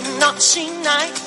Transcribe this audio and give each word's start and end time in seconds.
did 0.00 0.18
not 0.18 0.42
see 0.42 0.68
night. 0.82 1.23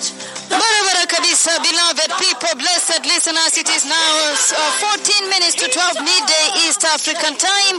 Barabara 1.38 1.62
kabisa, 1.62 1.62
beloved 1.62 2.12
people, 2.18 2.54
blessed 2.58 3.06
listeners. 3.06 3.58
It 3.58 3.70
is 3.70 3.86
now 3.86 4.10
uh, 4.58 4.98
14 4.98 5.30
minutes 5.30 5.56
to 5.62 5.70
12 5.70 6.02
midday 6.02 6.46
East 6.66 6.84
African 6.84 7.38
time. 7.38 7.78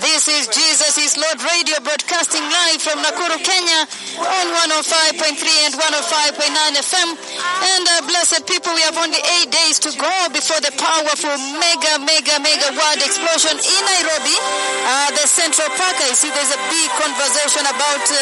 This 0.00 0.28
is 0.28 0.48
Jesus 0.48 0.98
is 0.98 1.16
Lord 1.16 1.40
Radio 1.40 1.80
broadcasting 1.80 2.42
live 2.42 2.80
from 2.82 3.00
Nakuru, 3.00 3.40
Kenya 3.40 3.88
on 4.20 4.46
105.3 4.84 5.24
and 5.64 5.74
105.9 5.74 6.84
FM. 6.84 7.08
And 7.16 7.84
uh, 7.88 8.04
blessed 8.08 8.44
people, 8.46 8.74
we 8.74 8.82
have 8.82 8.96
only 8.98 9.20
eight 9.40 9.50
days 9.50 9.78
to 9.88 9.90
go 9.96 10.12
before 10.32 10.60
the 10.60 10.72
powerful 10.76 11.32
mega, 11.56 12.02
mega, 12.04 12.36
mega 12.44 12.68
word 12.76 13.00
explosion 13.00 13.56
in 13.56 13.80
Nairobi, 13.88 14.36
uh, 14.36 15.10
the 15.16 15.24
Central 15.24 15.68
Park. 15.80 15.96
I 16.04 16.12
see 16.12 16.28
there's 16.28 16.52
a 16.52 16.60
big 16.68 16.88
conversation 17.00 17.64
about 17.64 18.04
uh, 18.04 18.18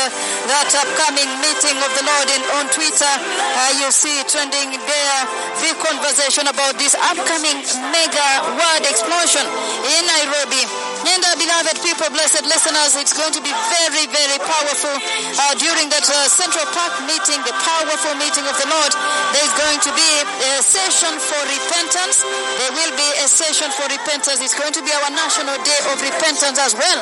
that 0.46 0.70
upcoming 0.78 1.30
meeting 1.42 1.76
of 1.82 1.90
the 1.98 2.04
Lord 2.06 2.28
in, 2.30 2.42
on 2.60 2.64
Twitter. 2.70 3.14
Uh, 3.18 3.82
you 3.82 3.90
see 3.90 4.14
trending 4.30 4.76
there, 4.86 5.20
big 5.60 5.76
conversation 5.82 6.46
about 6.46 6.78
this 6.78 6.94
upcoming 6.94 7.58
mega 7.92 8.28
world 8.54 8.84
explosion 8.86 9.44
in 9.44 10.02
Nairobi. 10.06 10.95
Uh, 11.06 11.38
beloved 11.38 11.78
people, 11.86 12.10
blessed 12.10 12.42
listeners, 12.50 12.98
it's 12.98 13.14
going 13.14 13.30
to 13.30 13.38
be 13.38 13.50
very, 13.50 14.10
very 14.10 14.38
powerful 14.42 14.90
uh, 14.90 15.54
during 15.54 15.86
that 15.86 16.02
uh, 16.02 16.26
Central 16.26 16.66
Park 16.74 16.98
meeting, 17.06 17.38
the 17.46 17.54
powerful 17.62 18.14
meeting 18.18 18.42
of 18.42 18.58
the 18.58 18.66
Lord. 18.66 18.90
There's 19.30 19.54
going 19.54 19.78
to 19.86 19.92
be 19.94 20.10
a 20.50 20.62
session 20.66 21.14
for 21.22 21.38
repentance. 21.46 22.26
There 22.26 22.74
will 22.74 22.94
be 22.98 23.08
a 23.22 23.30
session 23.30 23.70
for 23.78 23.86
repentance. 23.86 24.42
It's 24.42 24.58
going 24.58 24.74
to 24.74 24.82
be 24.82 24.90
our 24.90 25.10
national 25.14 25.54
day 25.62 25.80
of 25.94 26.02
repentance 26.02 26.58
as 26.58 26.74
well. 26.74 26.98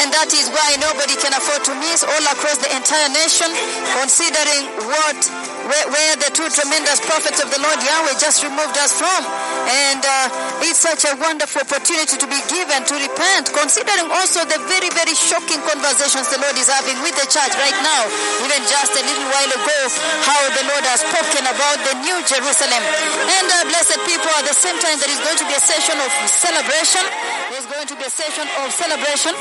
And 0.00 0.08
that 0.16 0.32
is 0.32 0.48
why 0.48 0.80
nobody 0.80 1.20
can 1.20 1.36
afford 1.36 1.68
to 1.68 1.74
miss 1.84 2.00
all 2.00 2.24
across 2.32 2.64
the 2.64 2.72
entire 2.72 3.12
nation, 3.12 3.52
considering 4.00 4.72
what 4.88 5.20
where, 5.68 5.86
where 5.92 6.14
the 6.16 6.32
two 6.32 6.48
tremendous 6.48 6.96
prophets 7.04 7.44
of 7.44 7.52
the 7.52 7.60
Lord 7.60 7.76
Yahweh 7.76 8.16
just 8.16 8.40
removed 8.40 8.76
us 8.80 8.96
from. 8.96 9.20
And 9.68 10.00
uh, 10.00 10.64
it's 10.64 10.80
such 10.80 11.04
a 11.04 11.12
wonderful 11.20 11.60
opportunity 11.60 12.16
to 12.16 12.26
be 12.26 12.37
given 12.46 12.86
to 12.86 12.94
repent, 12.94 13.50
considering 13.50 14.06
also 14.14 14.46
the 14.46 14.60
very, 14.70 14.90
very 14.94 15.14
shocking 15.18 15.58
conversations 15.66 16.30
the 16.30 16.38
Lord 16.38 16.54
is 16.54 16.70
having 16.70 16.94
with 17.02 17.16
the 17.18 17.26
church 17.26 17.54
right 17.58 17.78
now. 17.82 18.02
Even 18.44 18.62
just 18.68 18.94
a 18.94 19.02
little 19.02 19.28
while 19.32 19.50
ago, 19.50 19.78
how 20.22 20.40
the 20.54 20.64
Lord 20.70 20.84
has 20.86 21.02
spoken 21.02 21.42
about 21.48 21.78
the 21.82 21.94
New 22.04 22.18
Jerusalem. 22.22 22.82
And 22.82 23.46
uh, 23.50 23.66
blessed 23.66 24.00
people, 24.06 24.30
at 24.38 24.46
the 24.46 24.54
same 24.54 24.78
time, 24.78 24.98
there 25.02 25.10
is 25.10 25.20
going 25.22 25.38
to 25.42 25.46
be 25.46 25.54
a 25.58 25.62
session 25.62 25.98
of 25.98 26.10
celebration. 26.30 27.04
There's 27.50 27.66
going 27.66 27.88
to 27.90 27.96
be 27.98 28.04
a 28.06 28.12
session 28.12 28.46
of 28.62 28.70
celebration. 28.70 29.34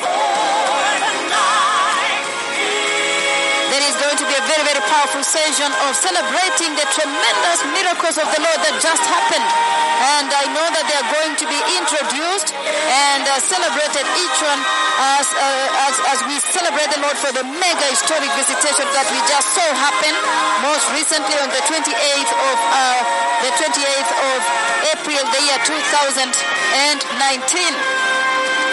There 3.68 3.84
is 3.84 4.00
going 4.00 4.16
to 4.16 4.24
be 4.24 4.32
a 4.32 4.40
very, 4.48 4.64
very 4.64 4.80
powerful 4.88 5.20
session 5.28 5.68
of 5.68 5.92
celebrating 5.92 6.72
the 6.80 6.88
tremendous 6.96 7.60
miracles 7.76 8.16
of 8.16 8.24
the 8.32 8.40
Lord 8.40 8.64
that 8.64 8.80
just 8.80 9.04
happened. 9.04 9.44
And 10.18 10.32
I 10.32 10.48
know 10.56 10.64
that 10.72 10.88
they 10.88 10.96
are 10.96 11.12
going 11.12 11.36
to 11.36 11.44
be 11.52 11.60
introduced 11.76 12.56
and 12.56 13.28
uh, 13.28 13.44
celebrated 13.44 14.08
each 14.24 14.40
one 14.40 14.64
as, 15.20 15.28
uh, 15.36 15.84
as, 15.84 16.00
as 16.16 16.24
we 16.32 16.40
celebrate 16.48 16.96
the 16.96 17.04
Lord 17.04 17.20
for 17.20 17.36
the 17.36 17.44
mega 17.44 17.92
historic 17.92 18.32
visitation 18.40 18.88
that 18.96 19.04
we 19.12 19.20
just 19.28 19.52
saw 19.52 19.68
happen 19.76 20.16
most 20.64 20.88
recently 20.96 21.36
on 21.44 21.52
the 21.52 21.60
28th 21.68 22.32
of 22.32 22.58
uh, 22.72 23.04
the 23.44 23.52
28th 23.52 24.12
of 24.32 24.40
April, 24.96 25.20
the 25.28 25.44
year 25.44 25.60
2019 25.68 28.16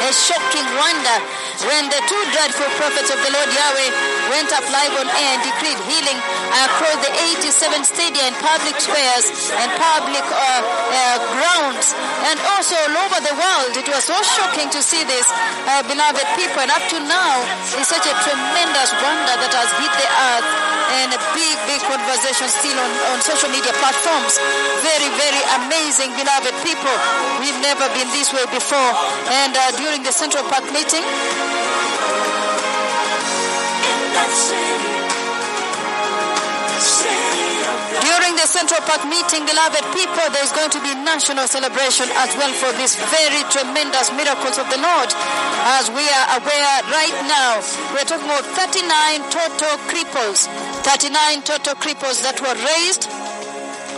a 0.05 0.13
shocking 0.13 0.69
wonder 0.77 1.17
when 1.65 1.89
the 1.89 2.01
two 2.05 2.23
dreadful 2.37 2.69
prophets 2.77 3.09
of 3.09 3.17
the 3.25 3.31
Lord 3.33 3.49
Yahweh 3.49 3.91
went 4.29 4.53
up 4.53 4.65
live 4.69 4.93
on 5.01 5.09
air 5.09 5.31
and 5.33 5.41
decreed 5.41 5.81
healing 5.89 6.19
across 6.61 6.99
the 7.01 7.13
87 7.41 7.89
stadia 7.89 8.29
and 8.29 8.37
public 8.37 8.77
squares 8.77 9.25
and 9.57 9.69
public 9.81 10.25
uh, 10.29 10.61
uh, 10.61 11.17
grounds 11.33 11.97
and 12.29 12.37
also 12.53 12.77
all 12.77 13.09
over 13.09 13.19
the 13.25 13.33
world. 13.33 13.73
It 13.81 13.89
was 13.89 14.05
so 14.05 14.19
shocking 14.37 14.69
to 14.77 14.85
see 14.85 15.09
this, 15.09 15.25
uh, 15.73 15.81
beloved 15.89 16.29
people. 16.37 16.61
And 16.61 16.69
up 16.69 16.85
to 16.93 16.99
now, 17.01 17.41
it's 17.81 17.89
such 17.89 18.05
a 18.05 18.15
tremendous 18.29 18.93
wonder 19.01 19.35
that 19.41 19.53
has 19.57 19.71
hit 19.81 19.93
the 19.97 20.09
earth 20.37 20.75
and 21.01 21.11
a 21.11 21.21
big, 21.35 21.57
big 21.67 21.81
conversation 21.83 22.47
still 22.47 22.77
on, 22.79 22.93
on 23.15 23.19
social 23.25 23.51
media 23.51 23.73
platforms. 23.81 24.39
Very, 24.85 25.11
very 25.17 25.43
amazing, 25.65 26.13
beloved 26.15 26.55
people. 26.63 26.95
We've 27.41 27.59
never 27.65 27.89
been 27.97 28.09
this 28.15 28.31
way 28.31 28.47
before. 28.53 28.93
And 29.33 29.57
uh, 29.57 29.75
during 29.95 30.11
the 30.11 30.11
Central 30.11 30.43
Park 30.51 30.65
meeting, 30.75 31.07
during 38.03 38.35
the 38.35 38.43
Central 38.51 38.83
Park 38.91 39.07
meeting, 39.07 39.47
beloved 39.47 39.87
people, 39.95 40.27
there's 40.35 40.51
going 40.51 40.75
to 40.75 40.83
be 40.83 40.91
national 41.07 41.47
celebration 41.47 42.11
as 42.27 42.35
well 42.35 42.51
for 42.59 42.75
these 42.75 42.99
very 43.15 43.47
tremendous 43.55 44.11
miracles 44.11 44.59
of 44.59 44.67
the 44.75 44.83
Lord. 44.83 45.15
As 45.79 45.87
we 45.95 46.03
are 46.03 46.43
aware 46.43 46.75
right 46.91 47.19
now, 47.31 47.63
we're 47.95 48.03
talking 48.03 48.27
about 48.27 48.43
39 48.59 49.31
total 49.31 49.79
cripples, 49.87 50.51
39 50.83 51.47
total 51.47 51.79
cripples 51.79 52.19
that 52.27 52.43
were 52.43 52.59
raised 52.59 53.07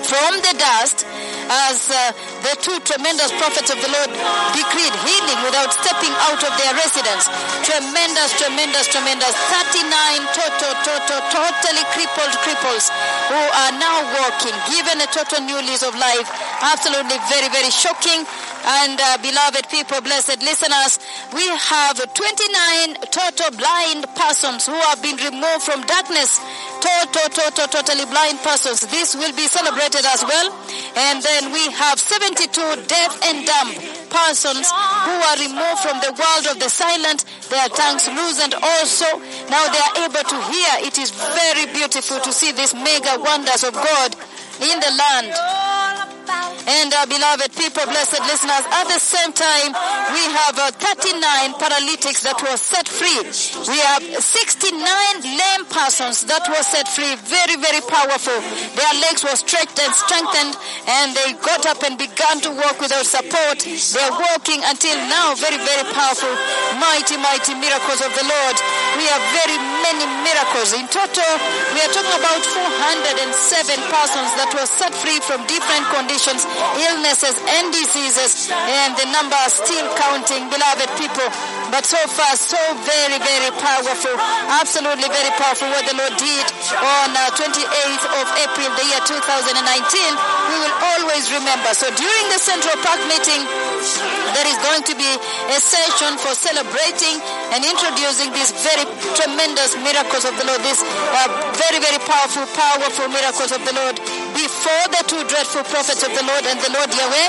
from 0.04 0.44
the 0.44 0.52
dust 0.60 1.08
as 1.48 1.90
uh, 1.90 2.12
the 2.42 2.54
two 2.62 2.76
tremendous 2.82 3.30
prophets 3.38 3.70
of 3.70 3.78
the 3.78 3.90
Lord 3.90 4.10
decreed 4.54 4.94
healing 5.06 5.40
without 5.46 5.70
stepping 5.70 6.12
out 6.30 6.42
of 6.42 6.52
their 6.58 6.72
residence. 6.74 7.30
Tremendous, 7.62 8.30
tremendous, 8.38 8.86
tremendous. 8.90 9.32
39 9.72 9.86
total, 10.34 10.72
total, 10.82 11.18
totally 11.30 11.84
crippled 11.94 12.34
cripples 12.42 12.90
who 13.30 13.40
are 13.62 13.74
now 13.78 14.02
walking, 14.22 14.54
given 14.70 14.98
a 15.02 15.08
total 15.10 15.42
new 15.46 15.58
lease 15.62 15.82
of 15.82 15.94
life. 15.94 16.26
Absolutely 16.62 17.18
very, 17.30 17.48
very 17.50 17.70
shocking. 17.70 18.26
And 18.66 18.98
uh, 18.98 19.18
beloved 19.22 19.70
people, 19.70 20.02
blessed 20.02 20.42
listeners, 20.42 20.98
we 21.30 21.46
have 21.46 22.02
29 22.02 22.98
total 23.14 23.54
blind 23.54 24.10
persons 24.18 24.66
who 24.66 24.74
have 24.90 24.98
been 25.02 25.14
removed 25.22 25.62
from 25.62 25.86
darkness. 25.86 26.42
Total, 26.82 27.30
total, 27.30 27.70
totally 27.70 28.04
blind 28.10 28.42
persons. 28.42 28.82
This 28.90 29.14
will 29.14 29.30
be 29.38 29.46
celebrated 29.46 30.02
as 30.02 30.26
well. 30.26 30.50
And 30.98 31.22
then 31.22 31.52
we 31.54 31.70
have 31.78 32.02
72 32.02 32.50
deaf 32.90 33.12
and 33.30 33.46
dumb 33.46 33.70
persons 34.10 34.66
who 34.66 35.14
are 35.14 35.38
removed 35.38 35.80
from 35.86 36.02
the 36.02 36.10
world 36.18 36.44
of 36.50 36.58
the 36.58 36.70
silent, 36.70 37.22
their 37.46 37.68
tongues 37.70 38.10
loosened 38.10 38.54
also. 38.54 39.06
Now 39.46 39.62
they 39.70 39.78
are 39.78 40.10
able 40.10 40.26
to 40.26 40.38
hear. 40.50 40.72
It 40.82 40.98
is 40.98 41.14
very 41.14 41.70
beautiful 41.70 42.18
to 42.18 42.32
see 42.32 42.50
these 42.50 42.74
mega 42.74 43.14
wonders 43.22 43.62
of 43.62 43.74
God 43.74 44.10
in 44.58 44.74
the 44.80 44.92
land. 44.98 46.05
And 46.26 46.90
uh, 46.90 47.06
beloved 47.06 47.54
people, 47.54 47.86
blessed 47.86 48.18
listeners, 48.26 48.64
at 48.74 48.90
the 48.90 48.98
same 48.98 49.30
time, 49.30 49.70
we 50.10 50.22
have 50.34 50.58
uh, 50.58 50.74
39 50.74 51.54
paralytics 51.62 52.26
that 52.26 52.34
were 52.42 52.58
set 52.58 52.90
free. 52.90 53.22
We 53.70 53.78
have 53.86 54.02
69 54.02 54.74
lame 55.22 55.64
persons 55.70 56.26
that 56.26 56.42
were 56.50 56.66
set 56.66 56.90
free. 56.90 57.14
Very, 57.30 57.54
very 57.62 57.78
powerful. 57.86 58.34
Their 58.74 58.94
legs 59.06 59.22
were 59.22 59.38
stretched 59.38 59.78
and 59.78 59.94
strengthened, 59.94 60.58
and 60.90 61.14
they 61.14 61.38
got 61.38 61.62
up 61.70 61.86
and 61.86 61.94
began 61.94 62.42
to 62.42 62.50
walk 62.58 62.82
without 62.82 63.06
support. 63.06 63.62
They're 63.62 64.16
walking 64.34 64.66
until 64.66 64.98
now. 65.06 65.38
Very, 65.38 65.62
very 65.62 65.86
powerful. 65.94 66.34
Mighty, 66.82 67.22
mighty 67.22 67.54
miracles 67.54 68.02
of 68.02 68.10
the 68.18 68.26
Lord. 68.26 68.56
We 68.98 69.06
have 69.06 69.22
very 69.46 69.58
many 69.86 70.10
miracles. 70.26 70.74
In 70.74 70.90
total, 70.90 71.30
we 71.70 71.78
are 71.86 71.92
talking 71.94 72.18
about 72.18 72.42
407 72.42 73.78
persons 73.94 74.30
that 74.34 74.50
were 74.50 74.66
set 74.66 74.90
free 74.90 75.22
from 75.22 75.46
different 75.46 75.86
conditions 75.94 76.15
illnesses 76.16 77.36
and 77.36 77.72
diseases, 77.72 78.48
and 78.50 78.96
the 78.96 79.06
number 79.12 79.36
is 79.44 79.54
still 79.60 79.86
counting, 79.94 80.48
beloved 80.48 80.90
people. 80.96 81.28
But 81.68 81.84
so 81.84 82.00
far, 82.08 82.32
so 82.36 82.58
very, 82.86 83.18
very 83.20 83.52
powerful, 83.60 84.16
absolutely 84.56 85.08
very 85.12 85.32
powerful 85.36 85.68
what 85.68 85.84
the 85.84 85.96
Lord 85.98 86.14
did 86.16 86.46
on 86.72 87.08
uh, 87.12 87.36
28th 87.36 88.06
of 88.16 88.26
April, 88.48 88.70
the 88.80 88.84
year 88.88 89.02
2019. 89.04 89.60
We 89.60 90.56
will 90.62 90.76
always 90.96 91.28
remember. 91.32 91.74
So 91.76 91.90
during 91.92 92.26
the 92.32 92.40
Central 92.40 92.76
Park 92.80 93.00
meeting, 93.10 93.44
there 93.76 94.48
is 94.48 94.58
going 94.64 94.84
to 94.88 94.94
be 94.96 95.10
a 95.52 95.58
session 95.60 96.16
for 96.18 96.32
celebrating 96.34 97.20
and 97.52 97.64
introducing 97.64 98.32
these 98.32 98.52
very 98.64 98.84
tremendous 99.16 99.76
miracles 99.80 100.24
of 100.24 100.34
the 100.40 100.44
Lord, 100.44 100.60
these 100.64 100.82
uh, 100.82 101.28
very, 101.56 101.80
very 101.80 102.00
powerful, 102.04 102.46
powerful 102.56 103.08
miracles 103.08 103.52
of 103.52 103.60
the 103.64 103.74
Lord 103.76 103.96
before 104.36 104.84
the 104.92 105.02
two 105.08 105.22
dreadful 105.28 105.64
prophets 105.68 106.02
of 106.04 106.12
the 106.12 106.24
Lord 106.24 106.44
and 106.44 106.58
the 106.60 106.72
Lord 106.72 106.90
Yahweh 106.92 107.28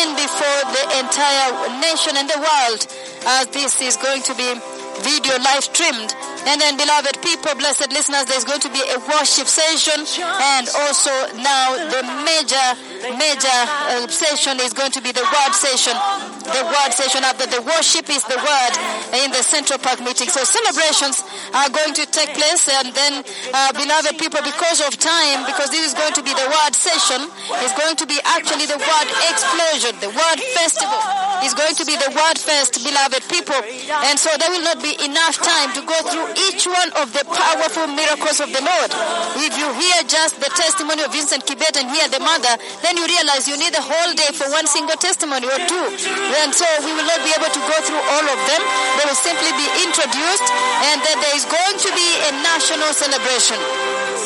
and 0.00 0.08
before 0.16 0.60
the 0.72 0.84
entire 1.00 1.52
nation 1.80 2.16
and 2.16 2.28
the 2.28 2.40
world 2.40 2.80
as 3.40 3.46
this 3.52 3.80
is 3.80 3.96
going 3.96 4.22
to 4.22 4.34
be 4.34 4.48
video 5.02 5.36
live 5.40 5.64
streamed. 5.64 6.35
And 6.46 6.60
then, 6.60 6.76
beloved 6.76 7.20
people, 7.22 7.54
blessed 7.56 7.90
listeners, 7.90 8.24
there's 8.26 8.44
going 8.44 8.60
to 8.60 8.70
be 8.70 8.78
a 8.78 8.98
worship 9.00 9.48
session, 9.50 10.06
and 10.22 10.68
also 10.86 11.10
now 11.42 11.74
the 11.74 12.02
major, 12.22 12.66
major 13.18 13.50
uh, 13.50 14.06
session 14.06 14.60
is 14.60 14.72
going 14.72 14.92
to 14.92 15.02
be 15.02 15.10
the 15.10 15.22
word 15.26 15.52
session. 15.54 15.94
The 16.52 16.62
word 16.64 16.90
session 16.92 17.24
after 17.24 17.46
the 17.46 17.62
worship 17.62 18.08
is 18.10 18.22
the 18.24 18.38
word 18.38 18.74
in 19.22 19.30
the 19.32 19.42
Central 19.42 19.78
Park 19.78 20.00
meeting. 20.00 20.28
So 20.28 20.44
celebrations 20.44 21.22
are 21.54 21.70
going 21.70 21.94
to 21.94 22.04
take 22.06 22.34
place 22.34 22.68
and 22.68 22.94
then, 22.94 23.24
uh, 23.52 23.72
beloved 23.72 24.18
people, 24.18 24.42
because 24.42 24.80
of 24.84 24.96
time, 24.98 25.46
because 25.46 25.70
this 25.70 25.86
is 25.86 25.94
going 25.94 26.14
to 26.14 26.22
be 26.22 26.32
the 26.34 26.48
word 26.48 26.74
session, 26.74 27.26
is 27.62 27.74
going 27.74 27.96
to 27.96 28.06
be 28.06 28.18
actually 28.24 28.66
the 28.66 28.78
word 28.78 29.08
explosion, 29.30 29.92
the 30.00 30.12
word 30.12 30.38
festival 30.54 31.00
is 31.44 31.52
going 31.52 31.74
to 31.76 31.84
be 31.84 31.96
the 31.96 32.10
word 32.14 32.38
fest, 32.38 32.80
beloved 32.80 33.22
people. 33.28 33.58
And 34.08 34.16
so 34.16 34.30
there 34.40 34.50
will 34.50 34.64
not 34.64 34.80
be 34.80 34.96
enough 35.04 35.36
time 35.36 35.74
to 35.76 35.82
go 35.84 35.96
through 36.08 36.32
each 36.48 36.64
one 36.64 36.90
of 36.98 37.12
the 37.12 37.24
powerful 37.28 37.86
miracles 37.86 38.40
of 38.40 38.48
the 38.50 38.62
Lord. 38.62 38.90
If 39.36 39.52
you 39.58 39.68
hear 39.76 39.98
just 40.08 40.40
the 40.40 40.50
testimony 40.54 41.02
of 41.02 41.12
Vincent 41.12 41.44
Kibet 41.44 41.76
and 41.76 41.90
hear 41.90 42.08
the 42.08 42.20
mother, 42.20 42.56
then 42.82 42.96
you 42.96 43.04
realize 43.04 43.48
you 43.48 43.58
need 43.58 43.74
a 43.76 43.84
whole 43.84 44.12
day 44.14 44.30
for 44.32 44.48
one 44.50 44.66
single 44.66 44.96
testimony 44.96 45.46
or 45.46 45.60
two. 45.68 45.86
And 46.42 46.52
so 46.52 46.66
we 46.84 46.92
will 46.92 47.08
not 47.08 47.24
be 47.24 47.32
able 47.32 47.48
to 47.48 47.62
go 47.64 47.76
through 47.80 48.02
all 48.02 48.26
of 48.28 48.38
them. 48.44 48.62
They 49.00 49.06
will 49.08 49.18
simply 49.18 49.50
be 49.56 49.68
introduced 49.88 50.46
and 50.92 51.00
then 51.00 51.16
there 51.20 51.34
is 51.36 51.44
going 51.48 51.76
to 51.80 51.90
be 51.96 52.08
a 52.28 52.32
national 52.44 52.92
celebration. 52.92 53.56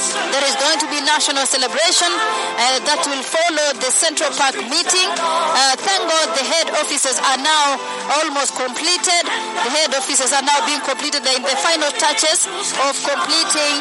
There 0.01 0.47
is 0.49 0.57
going 0.57 0.79
to 0.81 0.89
be 0.89 0.99
national 1.05 1.45
celebration 1.47 2.11
uh, 2.11 2.81
that 2.85 3.01
will 3.07 3.25
follow 3.25 3.69
the 3.81 3.91
Central 3.93 4.33
Park 4.37 4.57
meeting. 4.69 5.09
Uh, 5.17 5.77
thank 5.77 6.03
God 6.05 6.27
the 6.37 6.45
head 6.45 6.69
offices 6.81 7.17
are 7.21 7.41
now 7.41 7.79
almost 8.21 8.57
completed. 8.57 9.23
The 9.25 9.71
head 9.71 9.93
offices 9.95 10.33
are 10.33 10.45
now 10.45 10.61
being 10.67 10.81
completed. 10.83 11.25
They're 11.25 11.37
in 11.37 11.47
the 11.47 11.59
final 11.61 11.91
touches 11.97 12.49
of 12.85 12.93
completing 13.05 13.75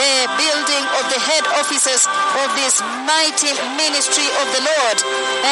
the 0.00 0.12
building 0.36 0.84
of 1.00 1.04
the 1.12 1.20
head 1.20 1.44
offices 1.60 2.08
of 2.42 2.48
this 2.56 2.80
mighty 3.04 3.52
ministry 3.76 4.28
of 4.42 4.46
the 4.56 4.62
Lord. 4.64 4.98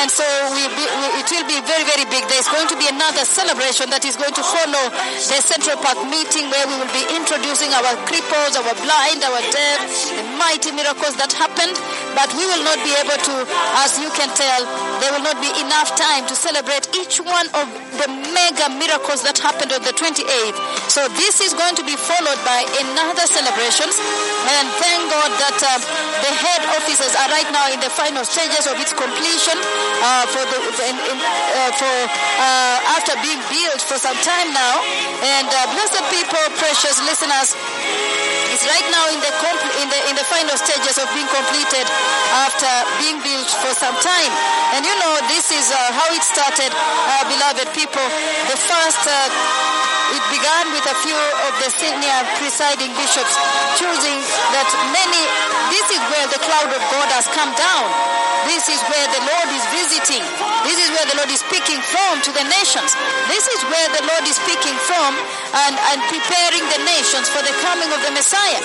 And 0.02 0.08
so 0.10 0.24
we 0.56 0.64
we, 0.72 0.84
it 1.20 1.28
will 1.30 1.48
be 1.48 1.60
very, 1.62 1.84
very 1.84 2.06
big. 2.08 2.24
There's 2.28 2.48
going 2.48 2.68
to 2.68 2.78
be 2.78 2.88
another 2.88 3.24
celebration 3.24 3.90
that 3.90 4.04
is 4.04 4.16
going 4.16 4.34
to 4.34 4.44
follow 4.44 4.84
the 4.90 5.40
Central 5.40 5.76
Park 5.78 6.00
meeting 6.08 6.50
where 6.50 6.66
we 6.66 6.74
will 6.80 6.94
be 6.94 7.04
introducing 7.14 7.70
our 7.76 7.94
cripples, 8.08 8.56
our 8.58 8.74
blind, 8.80 9.20
our 9.22 9.40
deaf, 9.52 9.80
the 10.14 10.24
mighty 10.38 10.70
miracles 10.72 11.14
that 11.18 11.34
happened. 11.34 11.74
But 12.14 12.30
we 12.38 12.46
will 12.46 12.62
not 12.62 12.78
be 12.86 12.94
able 12.94 13.18
to, 13.18 13.34
as 13.82 13.98
you 13.98 14.06
can 14.14 14.30
tell, 14.38 14.62
there 15.02 15.10
will 15.10 15.26
not 15.26 15.38
be 15.42 15.50
enough 15.58 15.98
time 15.98 16.26
to 16.30 16.34
celebrate 16.38 16.86
each 16.94 17.18
one 17.18 17.48
of 17.58 17.66
the 17.98 18.06
mega 18.30 18.70
miracles 18.78 19.26
that 19.26 19.34
happened 19.42 19.74
on 19.74 19.82
the 19.82 19.94
28th. 19.94 20.58
So 20.86 21.10
this 21.18 21.42
is 21.42 21.50
going 21.58 21.74
to 21.74 21.84
be 21.84 21.98
followed 21.98 22.38
by 22.46 22.62
another 22.86 23.26
celebrations. 23.26 23.98
And 24.54 24.64
thank 24.78 25.10
God 25.10 25.30
that 25.42 25.58
uh, 25.58 25.70
the 26.22 26.32
head 26.32 26.62
offices 26.70 27.12
are 27.18 27.30
right 27.34 27.50
now 27.50 27.66
in 27.74 27.82
the 27.82 27.90
final 27.90 28.22
stages 28.22 28.70
of 28.70 28.78
its 28.78 28.94
completion 28.94 29.58
uh, 29.58 30.30
for 30.30 30.42
the, 30.46 30.58
in, 30.86 30.96
in, 31.10 31.16
uh, 31.18 31.70
for 31.74 31.94
uh, 32.38 32.94
after 32.94 33.18
being 33.26 33.42
built 33.50 33.82
for 33.82 33.98
some 33.98 34.16
time 34.22 34.54
now. 34.54 34.78
And 35.18 35.50
uh, 35.50 35.66
blessed 35.74 36.04
people, 36.14 36.42
precious 36.62 37.02
listeners, 37.02 37.58
right 38.62 38.86
now 38.94 39.10
in 39.10 39.18
the, 39.18 39.32
in 39.82 39.88
the 39.90 40.00
in 40.06 40.14
the 40.14 40.26
final 40.30 40.54
stages 40.54 40.94
of 41.02 41.10
being 41.10 41.26
completed 41.26 41.86
after 42.46 42.70
being 43.02 43.18
built 43.18 43.50
for 43.50 43.74
some 43.74 43.96
time. 43.98 44.32
And 44.78 44.86
you 44.86 44.94
know, 45.02 45.18
this 45.26 45.50
is 45.50 45.66
uh, 45.74 45.90
how 45.90 46.06
it 46.14 46.22
started, 46.22 46.70
uh, 46.70 47.24
beloved 47.26 47.74
people. 47.74 48.06
The 48.46 48.58
first, 48.58 49.02
uh, 49.10 49.26
it 50.12 50.24
began 50.28 50.64
with 50.76 50.84
a 50.84 50.96
few 51.00 51.16
of 51.16 51.52
the 51.64 51.70
senior 51.72 52.18
presiding 52.36 52.92
bishops 52.98 53.34
choosing 53.80 54.20
that 54.52 54.68
many, 54.92 55.22
this 55.72 55.88
is 55.88 56.02
where 56.12 56.28
the 56.28 56.40
cloud 56.44 56.68
of 56.68 56.82
God 56.92 57.08
has 57.14 57.24
come 57.32 57.52
down. 57.56 57.88
This 58.44 58.68
is 58.68 58.80
where 58.92 59.08
the 59.08 59.24
Lord 59.24 59.48
is 59.56 59.64
visiting. 59.72 60.20
This 60.68 60.76
is 60.76 60.92
where 60.92 61.08
the 61.08 61.16
Lord 61.16 61.32
is 61.32 61.40
speaking 61.40 61.80
from 61.80 62.20
to 62.28 62.30
the 62.36 62.44
nations. 62.52 62.92
This 63.32 63.48
is 63.48 63.60
where 63.72 63.88
the 63.96 64.04
Lord 64.04 64.24
is 64.28 64.36
speaking 64.36 64.76
from 64.84 65.16
and, 65.64 65.74
and 65.92 65.98
preparing 66.12 66.64
the 66.68 66.80
nations 66.84 67.24
for 67.32 67.40
the 67.40 67.56
coming 67.64 67.88
of 67.88 68.04
the 68.04 68.12
Messiah. 68.12 68.60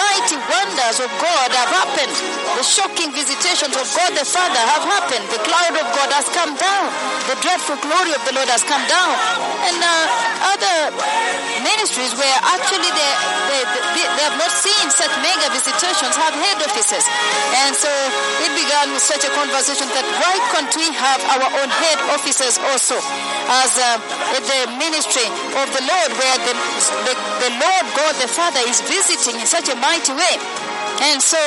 Mighty 0.00 0.40
wonders 0.48 1.04
of 1.04 1.12
God 1.20 1.48
have 1.52 1.68
happened. 1.68 2.14
The 2.56 2.64
shocking 2.64 3.12
visitations 3.12 3.76
of 3.76 3.84
God 3.92 4.16
the 4.16 4.24
Father 4.24 4.64
have 4.64 4.84
happened. 4.88 5.28
The 5.28 5.44
cloud 5.44 5.76
of 5.76 5.86
God 5.92 6.08
has 6.16 6.24
come 6.32 6.56
down. 6.56 6.88
The 7.28 7.36
dreadful 7.44 7.76
glory 7.84 8.16
of 8.16 8.24
the 8.24 8.32
Lord 8.32 8.48
has 8.48 8.64
come 8.64 8.84
down. 8.88 9.12
And 9.68 9.76
uh, 9.76 10.56
other 10.56 10.77
ministries 11.62 12.14
where 12.14 12.38
actually 12.44 12.90
they, 12.90 13.12
they, 13.50 13.62
they, 13.94 14.04
they 14.06 14.24
have 14.24 14.38
not 14.38 14.52
seen 14.52 14.86
such 14.90 15.10
mega 15.22 15.48
visitations 15.50 16.14
have 16.14 16.34
head 16.34 16.58
offices. 16.62 17.04
And 17.66 17.74
so 17.74 17.90
it 18.44 18.52
began 18.54 18.92
with 18.94 19.02
such 19.02 19.24
a 19.26 19.32
conversation 19.34 19.88
that 19.92 20.06
why 20.22 20.34
can't 20.54 20.72
we 20.78 20.88
have 20.94 21.20
our 21.38 21.48
own 21.60 21.70
head 21.70 21.98
offices 22.14 22.58
also 22.72 22.96
as 23.62 23.70
uh, 23.76 23.98
the 24.38 24.60
ministry 24.78 25.26
of 25.58 25.66
the 25.74 25.82
Lord 25.82 26.10
where 26.14 26.38
the, 26.46 26.54
the, 27.06 27.14
the 27.42 27.50
Lord 27.58 27.86
God 27.96 28.14
the 28.22 28.30
Father 28.30 28.62
is 28.66 28.80
visiting 28.86 29.40
in 29.40 29.46
such 29.46 29.68
a 29.68 29.76
mighty 29.76 30.12
way. 30.12 30.36
And 31.00 31.22
so 31.22 31.38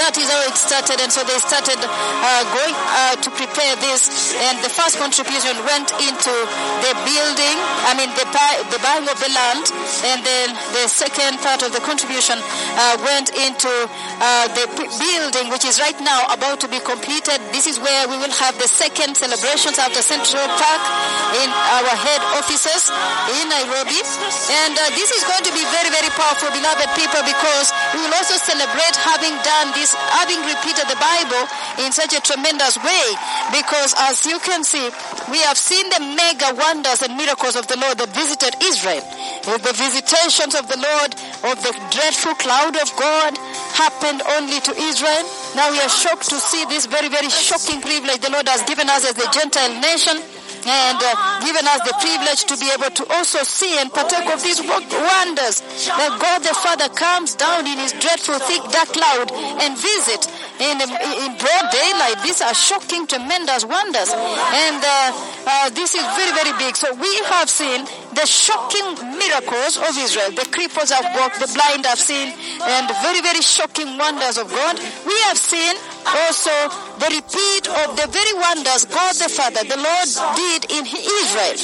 that 0.00 0.16
is 0.16 0.28
how 0.32 0.40
it 0.48 0.56
started. 0.56 0.96
And 1.00 1.12
so 1.12 1.20
they 1.28 1.36
started 1.42 1.76
uh, 1.76 2.42
going 2.56 2.72
uh, 2.72 3.20
to 3.20 3.28
prepare 3.36 3.76
this. 3.84 4.32
And 4.48 4.56
the 4.64 4.72
first 4.72 4.96
contribution 4.96 5.52
went 5.68 5.92
into 6.00 6.34
the 6.80 6.92
building, 7.04 7.56
I 7.84 7.92
mean, 7.96 8.08
the, 8.16 8.26
buy, 8.32 8.52
the 8.72 8.80
buying 8.80 9.04
of 9.08 9.18
the 9.20 9.30
land. 9.32 9.64
And 10.08 10.24
then 10.24 10.56
the 10.72 10.88
second 10.88 11.40
part 11.44 11.60
of 11.62 11.76
the 11.76 11.82
contribution 11.84 12.40
uh, 12.40 12.96
went 13.04 13.34
into 13.36 13.68
uh, 13.68 14.48
the 14.56 14.66
building, 14.96 15.52
which 15.52 15.68
is 15.68 15.80
right 15.80 15.98
now 16.00 16.32
about 16.32 16.60
to 16.64 16.68
be 16.68 16.80
completed. 16.80 17.36
This 17.52 17.66
is 17.68 17.76
where 17.76 18.08
we 18.08 18.16
will 18.16 18.32
have 18.40 18.56
the 18.56 18.68
second 18.68 19.16
celebrations 19.16 19.76
after 19.76 20.00
Central 20.00 20.46
Park 20.56 20.82
in 21.44 21.48
our 21.50 21.92
head 21.92 22.22
offices 22.40 22.88
in 23.36 23.44
Nairobi. 23.52 24.00
And 24.64 24.74
uh, 24.76 24.90
this 24.96 25.10
is 25.12 25.22
going 25.28 25.44
to 25.44 25.52
be 25.52 25.64
very, 25.72 25.90
very 25.92 26.10
powerful, 26.16 26.48
beloved 26.50 26.88
people, 26.96 27.22
because 27.26 27.68
we 27.94 28.00
will 28.00 28.14
also 28.16 28.29
celebrate 28.38 28.96
having 28.96 29.34
done 29.42 29.72
this, 29.74 29.94
having 29.94 30.40
repeated 30.46 30.86
the 30.86 30.98
Bible 31.00 31.44
in 31.82 31.90
such 31.90 32.14
a 32.14 32.20
tremendous 32.20 32.76
way. 32.78 33.06
Because 33.50 33.94
as 34.10 34.26
you 34.26 34.38
can 34.40 34.62
see, 34.62 34.84
we 35.30 35.38
have 35.46 35.58
seen 35.58 35.88
the 35.90 36.02
mega 36.14 36.54
wonders 36.54 37.02
and 37.02 37.16
miracles 37.16 37.56
of 37.56 37.66
the 37.66 37.78
Lord 37.78 37.98
that 37.98 38.14
visited 38.14 38.54
Israel. 38.62 39.02
With 39.46 39.62
the 39.64 39.74
visitations 39.74 40.54
of 40.54 40.68
the 40.68 40.78
Lord, 40.78 41.10
of 41.50 41.56
the 41.64 41.72
dreadful 41.90 42.34
cloud 42.38 42.76
of 42.76 42.88
God, 42.94 43.34
happened 43.74 44.22
only 44.38 44.60
to 44.60 44.72
Israel. 44.76 45.24
Now 45.56 45.70
we 45.70 45.80
are 45.80 45.88
shocked 45.88 46.28
to 46.30 46.38
see 46.38 46.64
this 46.66 46.86
very, 46.86 47.08
very 47.08 47.30
shocking 47.30 47.80
privilege 47.80 48.20
the 48.20 48.30
Lord 48.30 48.48
has 48.48 48.62
given 48.68 48.88
us 48.90 49.08
as 49.08 49.14
the 49.14 49.28
Gentile 49.32 49.80
nation 49.80 50.20
and 50.66 50.98
uh, 51.00 51.40
given 51.40 51.64
us 51.64 51.80
the 51.86 51.94
privilege 52.00 52.44
to 52.44 52.56
be 52.58 52.68
able 52.74 52.90
to 52.92 53.04
also 53.14 53.42
see 53.42 53.78
and 53.78 53.92
partake 53.92 54.28
of 54.28 54.42
these 54.42 54.60
wonders 54.60 55.62
that 55.88 56.12
God 56.20 56.42
the 56.42 56.54
Father 56.54 56.88
comes 56.92 57.34
down 57.34 57.66
in 57.66 57.78
his 57.78 57.92
dreadful 57.96 58.38
thick 58.44 58.62
dark 58.68 58.92
cloud 58.92 59.32
and 59.64 59.72
visit 59.78 60.28
in, 60.60 60.76
in 60.80 61.30
broad 61.40 61.66
daylight. 61.72 62.20
These 62.22 62.42
are 62.42 62.54
shocking, 62.54 63.06
tremendous 63.06 63.64
wonders. 63.64 64.12
And 64.12 64.80
uh, 64.84 65.08
uh, 65.46 65.70
this 65.70 65.94
is 65.94 66.04
very, 66.18 66.32
very 66.36 66.52
big. 66.58 66.76
So 66.76 66.92
we 66.92 67.12
have 67.32 67.48
seen 67.48 67.86
the 68.12 68.26
shocking 68.26 69.16
miracles 69.16 69.78
of 69.80 69.96
Israel. 69.96 70.30
The 70.36 70.48
cripples 70.52 70.92
have 70.92 71.08
walked, 71.16 71.40
the 71.40 71.48
blind 71.54 71.86
have 71.86 71.98
seen, 71.98 72.34
and 72.60 72.84
very, 73.00 73.22
very 73.22 73.40
shocking 73.40 73.96
wonders 73.96 74.36
of 74.36 74.50
God. 74.50 74.76
We 75.06 75.16
have 75.30 75.38
seen 75.38 75.76
also 76.04 76.52
the 77.00 77.08
repeat 77.16 77.64
of 77.68 77.96
the 77.96 78.08
very 78.10 78.34
wonders 78.36 78.84
God 78.84 79.14
the 79.16 79.28
Father, 79.28 79.62
the 79.64 79.78
Lord 79.78 80.08
did 80.34 80.49
in 80.50 80.82
Israel, 80.82 81.54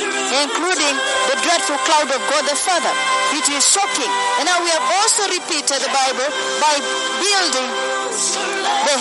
including 0.46 0.94
the 1.26 1.36
dreadful 1.42 1.78
cloud 1.82 2.06
of 2.06 2.22
God 2.30 2.44
the 2.46 2.54
Father. 2.54 2.94
It 3.34 3.46
is 3.50 3.66
shocking. 3.66 4.12
And 4.38 4.46
now 4.46 4.62
we 4.62 4.70
have 4.70 4.86
also 5.02 5.26
repeated 5.26 5.82
the 5.82 5.90
Bible 5.90 6.30
by 6.62 6.78
building 7.18 7.68
the 8.86 8.96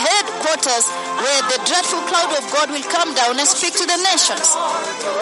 where 0.45 1.41
the 1.49 1.59
dreadful 1.65 2.01
cloud 2.05 2.29
of 2.37 2.45
God 2.53 2.69
will 2.69 2.85
come 2.85 3.13
down 3.17 3.33
and 3.37 3.47
speak 3.47 3.73
to 3.81 3.85
the 3.85 3.97
nations. 4.13 4.53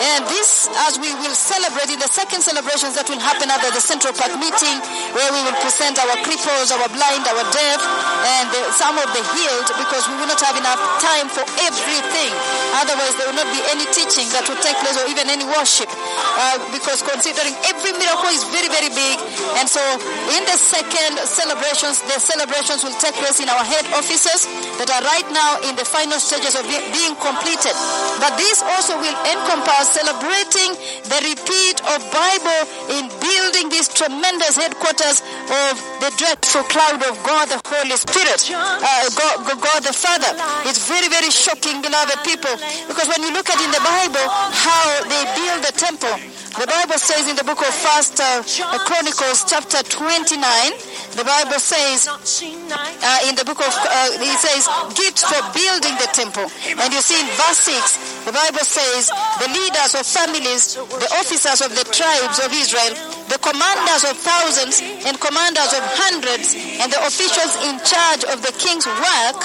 And 0.03 0.27
this, 0.27 0.67
as 0.87 0.99
we 0.99 1.15
will 1.15 1.35
celebrate 1.35 1.87
in 1.87 1.99
the 1.99 2.11
second 2.11 2.43
celebrations 2.43 2.99
that 2.99 3.07
will 3.07 3.23
happen 3.23 3.47
after 3.47 3.71
the 3.71 3.79
Central 3.79 4.11
Park 4.11 4.35
meeting, 4.35 4.77
where 5.15 5.29
we 5.31 5.41
will 5.47 5.55
present 5.63 5.95
our 5.99 6.15
cripples, 6.27 6.75
our 6.75 6.89
blind, 6.91 7.23
our 7.23 7.45
deaf, 7.55 7.79
and 7.79 8.45
the, 8.51 8.61
some 8.75 8.99
of 8.99 9.07
the 9.15 9.23
healed, 9.31 9.69
because 9.79 10.03
we 10.11 10.15
will 10.19 10.27
not 10.27 10.41
have 10.43 10.59
enough 10.59 10.79
time 10.99 11.31
for 11.31 11.47
everything. 11.63 12.31
Otherwise, 12.83 13.15
there 13.15 13.27
will 13.31 13.39
not 13.39 13.49
be 13.55 13.61
any 13.71 13.87
teaching 13.95 14.27
that 14.35 14.43
will 14.49 14.59
take 14.59 14.75
place 14.83 14.99
or 14.99 15.07
even 15.07 15.31
any 15.31 15.47
worship. 15.47 15.87
Uh, 15.87 16.59
because 16.75 17.05
considering 17.05 17.53
every 17.69 17.93
miracle 17.95 18.31
is 18.33 18.43
very, 18.51 18.67
very 18.67 18.91
big. 18.91 19.15
And 19.61 19.69
so 19.69 19.81
in 20.35 20.43
the 20.49 20.57
second 20.57 21.21
celebrations, 21.23 22.01
the 22.09 22.17
celebrations 22.19 22.83
will 22.83 22.95
take 22.99 23.15
place 23.21 23.39
in 23.39 23.47
our 23.47 23.63
head 23.63 23.85
offices 23.93 24.49
that 24.81 24.89
are 24.89 25.03
right 25.13 25.29
now 25.29 25.61
in 25.69 25.77
the 25.77 25.85
final 25.85 26.17
stages 26.17 26.57
of 26.57 26.65
being 26.65 27.13
completed. 27.21 27.75
But 28.17 28.33
this 28.41 28.65
also 28.65 28.97
will 28.97 29.17
encompass 29.29 29.93
celebrating 29.93 30.73
the 31.05 31.19
repeat 31.21 31.77
of 31.93 32.01
Bible 32.09 32.61
in 32.97 33.03
building 33.21 33.69
this 33.69 33.93
tremendous 33.93 34.57
headquarters 34.57 35.21
of 35.53 35.73
the 36.01 36.09
dreadful 36.17 36.65
cloud 36.65 36.97
of 37.05 37.13
God, 37.21 37.45
the 37.53 37.61
Holy 37.61 37.97
Spirit, 37.97 38.41
uh, 38.49 39.05
God, 39.13 39.45
God, 39.45 39.59
God 39.61 39.79
the 39.85 39.93
Father. 39.93 40.33
It's 40.65 40.81
very, 40.89 41.09
very 41.09 41.29
shocking, 41.29 41.81
beloved 41.85 42.17
people, 42.25 42.53
because 42.89 43.05
when 43.13 43.21
you 43.21 43.31
look 43.37 43.49
at 43.53 43.59
in 43.61 43.69
the 43.69 43.83
Bible 43.85 44.25
how 44.49 44.85
they 45.05 45.23
build 45.37 45.61
the 45.61 45.73
temple, 45.77 46.17
the 46.53 46.67
Bible 46.67 47.01
says 47.01 47.27
in 47.27 47.35
the 47.35 47.43
book 47.43 47.61
of 47.61 47.73
First 47.73 48.21
uh, 48.21 48.45
Chronicles, 48.85 49.41
chapter 49.49 49.81
29, 49.81 50.37
the 51.17 51.25
Bible 51.25 51.57
says 51.57 52.05
uh, 52.05 53.27
in 53.27 53.33
the 53.33 53.41
book 53.41 53.57
of, 53.57 53.73
uh, 53.73 54.21
it 54.21 54.37
says, 54.37 54.69
for 55.11 55.41
building 55.51 55.95
the 55.99 56.07
temple. 56.15 56.47
And 56.79 56.87
you 56.93 57.03
see 57.03 57.19
in 57.19 57.27
verse 57.35 57.59
6, 57.67 58.23
the 58.23 58.31
Bible 58.31 58.63
says, 58.63 59.11
the 59.43 59.51
leaders 59.51 59.91
of 59.99 60.07
families, 60.07 60.79
the 60.79 61.09
officers 61.19 61.59
of 61.59 61.75
the 61.75 61.83
tribes 61.91 62.39
of 62.39 62.47
Israel, 62.55 62.95
the 63.27 63.39
commanders 63.43 64.07
of 64.07 64.15
thousands 64.15 64.79
and 64.79 65.19
commanders 65.19 65.75
of 65.75 65.83
hundreds, 65.99 66.55
and 66.55 66.87
the 66.87 67.01
officials 67.03 67.59
in 67.67 67.75
charge 67.83 68.23
of 68.31 68.39
the 68.47 68.55
king's 68.55 68.87
work 68.87 69.39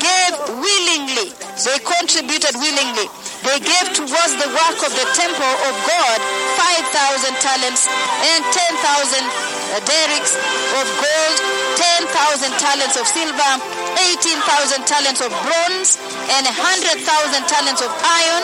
gave 0.00 0.32
willingly. 0.48 1.28
They 1.60 1.76
contributed 1.84 2.56
willingly. 2.56 3.08
They 3.44 3.60
gave 3.60 3.92
towards 3.92 4.32
the 4.40 4.48
work 4.48 4.78
of 4.80 4.92
the 4.96 5.06
temple 5.12 5.54
of 5.68 5.74
God 5.84 6.18
5,000 6.56 7.36
talents 7.44 7.84
and 7.88 8.40
10,000 8.48 9.59
darics 9.86 10.34
of 10.80 10.86
gold, 10.98 11.38
10,000 11.78 12.50
talents 12.58 12.96
of 12.98 13.06
silver, 13.06 13.52
18,000 14.18 14.86
talents 14.86 15.20
of 15.22 15.30
bronze, 15.46 15.98
and 16.34 16.44
100,000 16.46 16.98
talents 17.46 17.82
of 17.82 17.90
iron. 18.02 18.42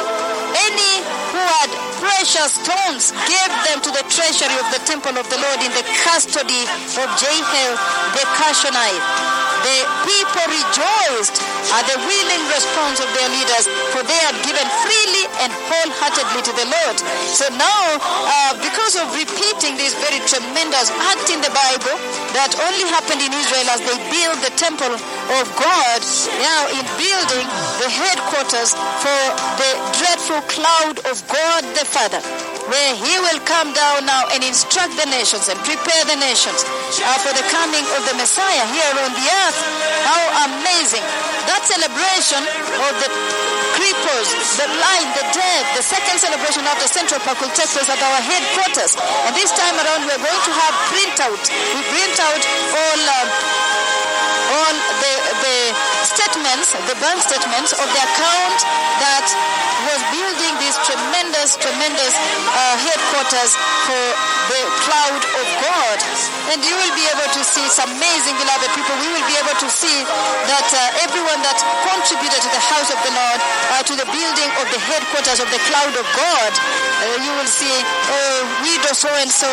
Any 0.54 1.02
who 1.34 1.42
had 1.42 1.70
precious 1.98 2.56
stones 2.56 3.12
gave 3.26 3.52
them 3.66 3.82
to 3.82 3.90
the 3.90 4.04
treasury 4.08 4.56
of 4.62 4.68
the 4.72 4.80
temple 4.86 5.18
of 5.18 5.28
the 5.28 5.38
Lord 5.42 5.60
in 5.60 5.72
the 5.74 5.84
custody 6.06 6.62
of 6.96 7.06
Jehiel 7.18 7.74
the 8.14 8.24
Gershonite. 8.38 9.35
The 9.66 9.82
people 10.06 10.46
rejoiced 10.46 11.42
at 11.74 11.82
the 11.90 11.98
willing 11.98 12.44
response 12.54 13.02
of 13.02 13.10
their 13.18 13.26
leaders, 13.34 13.66
for 13.90 14.06
they 14.06 14.20
had 14.22 14.38
given 14.46 14.62
freely 14.86 15.26
and 15.42 15.50
wholeheartedly 15.50 16.46
to 16.46 16.52
the 16.54 16.70
Lord. 16.70 16.96
So 17.34 17.50
now, 17.50 17.98
uh, 17.98 18.54
because 18.62 18.94
of 18.94 19.10
repeating 19.10 19.74
this 19.74 19.98
very 19.98 20.22
tremendous 20.22 20.94
act 21.10 21.34
in 21.34 21.42
the 21.42 21.50
Bible 21.50 21.98
that 22.38 22.54
only 22.62 22.86
happened 22.94 23.26
in 23.26 23.34
Israel 23.34 23.66
as 23.74 23.82
they 23.82 23.98
built 24.06 24.38
the 24.46 24.54
temple 24.54 24.94
of 24.94 25.44
God, 25.58 26.00
now 26.38 26.70
in 26.70 26.86
building 26.94 27.46
the 27.82 27.90
headquarters 27.90 28.70
for 29.02 29.20
the 29.58 29.70
dreadful 29.98 30.46
cloud 30.46 31.02
of 31.10 31.26
God 31.26 31.66
the 31.74 31.82
Father 31.82 32.55
where 32.70 32.92
he 32.98 33.14
will 33.22 33.40
come 33.46 33.70
down 33.72 34.06
now 34.06 34.26
and 34.34 34.42
instruct 34.42 34.94
the 34.98 35.06
nations 35.06 35.46
and 35.48 35.58
prepare 35.62 36.02
the 36.10 36.18
nations 36.18 36.66
uh, 36.66 37.18
for 37.22 37.32
the 37.34 37.46
coming 37.50 37.84
of 37.94 38.02
the 38.10 38.14
Messiah 38.18 38.64
here 38.70 38.92
on 39.02 39.10
the 39.14 39.26
earth. 39.46 39.58
How 40.02 40.50
amazing! 40.50 41.04
That 41.46 41.62
celebration 41.62 42.42
of 42.42 42.92
the 43.02 43.10
cripples, 43.78 44.28
the 44.58 44.66
blind, 44.66 45.08
the 45.14 45.26
dead, 45.30 45.62
the 45.78 45.84
second 45.84 46.18
celebration 46.18 46.66
after 46.66 46.90
Central 46.90 47.22
Park 47.22 47.38
will 47.38 47.54
take 47.54 47.70
place 47.70 47.86
at 47.86 48.00
our 48.02 48.20
headquarters. 48.22 48.98
And 49.26 49.32
this 49.36 49.54
time 49.54 49.76
around, 49.78 50.08
we're 50.08 50.22
going 50.22 50.42
to 50.46 50.52
have 50.54 50.74
printout. 50.90 51.42
We 51.74 51.80
print 51.86 52.16
out 52.18 52.42
all. 52.74 53.00
Um, 53.06 53.28
all 54.46 54.74
the, 55.02 55.14
the 55.42 55.95
statements, 56.16 56.72
the 56.88 56.96
bank 56.96 57.20
statements 57.20 57.76
of 57.76 57.84
the 57.92 58.00
account 58.00 58.58
that 59.04 59.26
was 59.84 60.00
building 60.08 60.54
these 60.58 60.76
tremendous, 60.88 61.60
tremendous 61.60 62.14
uh, 62.16 62.74
headquarters 62.80 63.52
for 63.84 64.04
the 64.48 64.62
cloud 64.80 65.20
of 65.20 65.46
God. 65.60 65.98
And 66.54 66.58
you 66.64 66.72
will 66.72 66.94
be 66.96 67.04
able 67.12 67.28
to 67.28 67.42
see, 67.44 67.60
it's 67.68 67.78
amazing, 67.78 68.34
beloved 68.40 68.72
people, 68.72 68.96
we 69.04 69.08
will 69.12 69.26
be 69.28 69.36
able 69.36 69.56
to 69.60 69.68
see 69.68 70.02
that 70.48 70.68
uh, 70.72 71.04
everyone 71.04 71.44
that 71.44 71.58
contributed 71.84 72.40
to 72.40 72.50
the 72.50 72.64
house 72.64 72.88
of 72.88 72.98
the 73.04 73.12
Lord, 73.12 73.40
uh, 73.76 73.84
to 73.84 73.94
the 73.94 74.08
building 74.08 74.50
of 74.62 74.66
the 74.72 74.80
headquarters 74.80 75.38
of 75.42 75.48
the 75.52 75.60
cloud 75.68 75.92
of 75.92 76.06
God, 76.16 76.52
uh, 76.56 77.20
you 77.20 77.32
will 77.36 77.50
see, 77.50 77.76
oh, 77.76 78.40
widow 78.64 78.94
so-and-so 78.96 79.50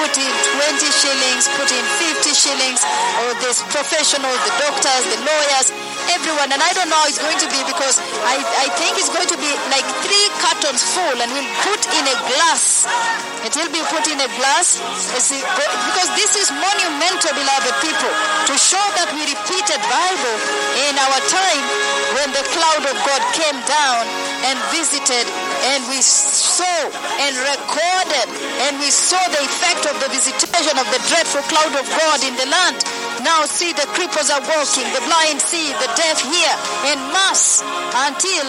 put 0.00 0.16
in 0.16 0.32
20 0.56 0.80
shillings, 0.88 1.44
put 1.60 1.68
in 1.68 1.84
50 2.24 2.32
shillings, 2.32 2.80
or 3.26 3.36
this 3.44 3.60
professional, 3.68 4.32
the 4.32 4.54
doctors, 4.56 5.04
the 5.12 5.20
lawyers, 5.20 5.68
everyone. 6.14 6.52
And 6.52 6.60
I 6.62 6.70
don't 6.76 6.88
know 6.90 6.98
how 6.98 7.08
it's 7.08 7.22
going 7.22 7.38
to 7.40 7.50
be 7.50 7.60
because 7.66 7.98
I, 8.22 8.38
I 8.38 8.66
think 8.78 8.98
it's 8.98 9.10
going 9.10 9.26
to 9.26 9.38
be 9.38 9.50
like 9.72 9.86
three 10.04 10.26
cartons 10.42 10.82
full 10.94 11.16
and 11.18 11.28
we'll 11.32 11.52
put 11.66 11.82
in 11.94 12.04
a 12.06 12.16
glass. 12.30 12.86
It 13.46 13.54
will 13.54 13.70
be 13.70 13.82
put 13.90 14.06
in 14.10 14.18
a 14.18 14.30
glass 14.38 14.78
because 14.82 16.10
this 16.18 16.34
is 16.38 16.50
monumental, 16.50 17.32
beloved 17.34 17.74
people, 17.82 18.12
to 18.50 18.54
show 18.58 18.82
that 18.98 19.10
we 19.14 19.22
repeated 19.26 19.78
Bible 19.86 20.36
in 20.90 20.94
our 20.98 21.20
time 21.30 21.64
when 22.18 22.28
the 22.34 22.44
cloud 22.54 22.84
of 22.86 22.96
God 23.06 23.22
came 23.34 23.58
down 23.66 24.02
and 24.50 24.56
visited 24.74 25.26
and 25.74 25.82
we 25.90 26.02
saw 26.02 26.90
and 27.22 27.34
recorded 27.38 28.28
and 28.66 28.78
we 28.82 28.90
saw 28.90 29.20
the 29.30 29.42
effect 29.42 29.86
of 29.86 29.94
the 30.02 30.10
visitation 30.10 30.74
of 30.78 30.86
the 30.90 31.00
dreadful 31.10 31.42
cloud 31.50 31.74
of 31.74 31.86
God 31.86 32.18
in 32.26 32.34
the 32.36 32.46
land. 32.50 33.05
Now 33.26 33.42
see 33.42 33.74
the 33.74 33.90
cripples 33.90 34.30
are 34.30 34.38
walking, 34.38 34.86
the 34.94 35.02
blind 35.02 35.42
see, 35.42 35.74
the 35.82 35.90
deaf 35.98 36.22
hear 36.22 36.54
in 36.94 36.98
mass 37.10 37.58
until 38.06 38.46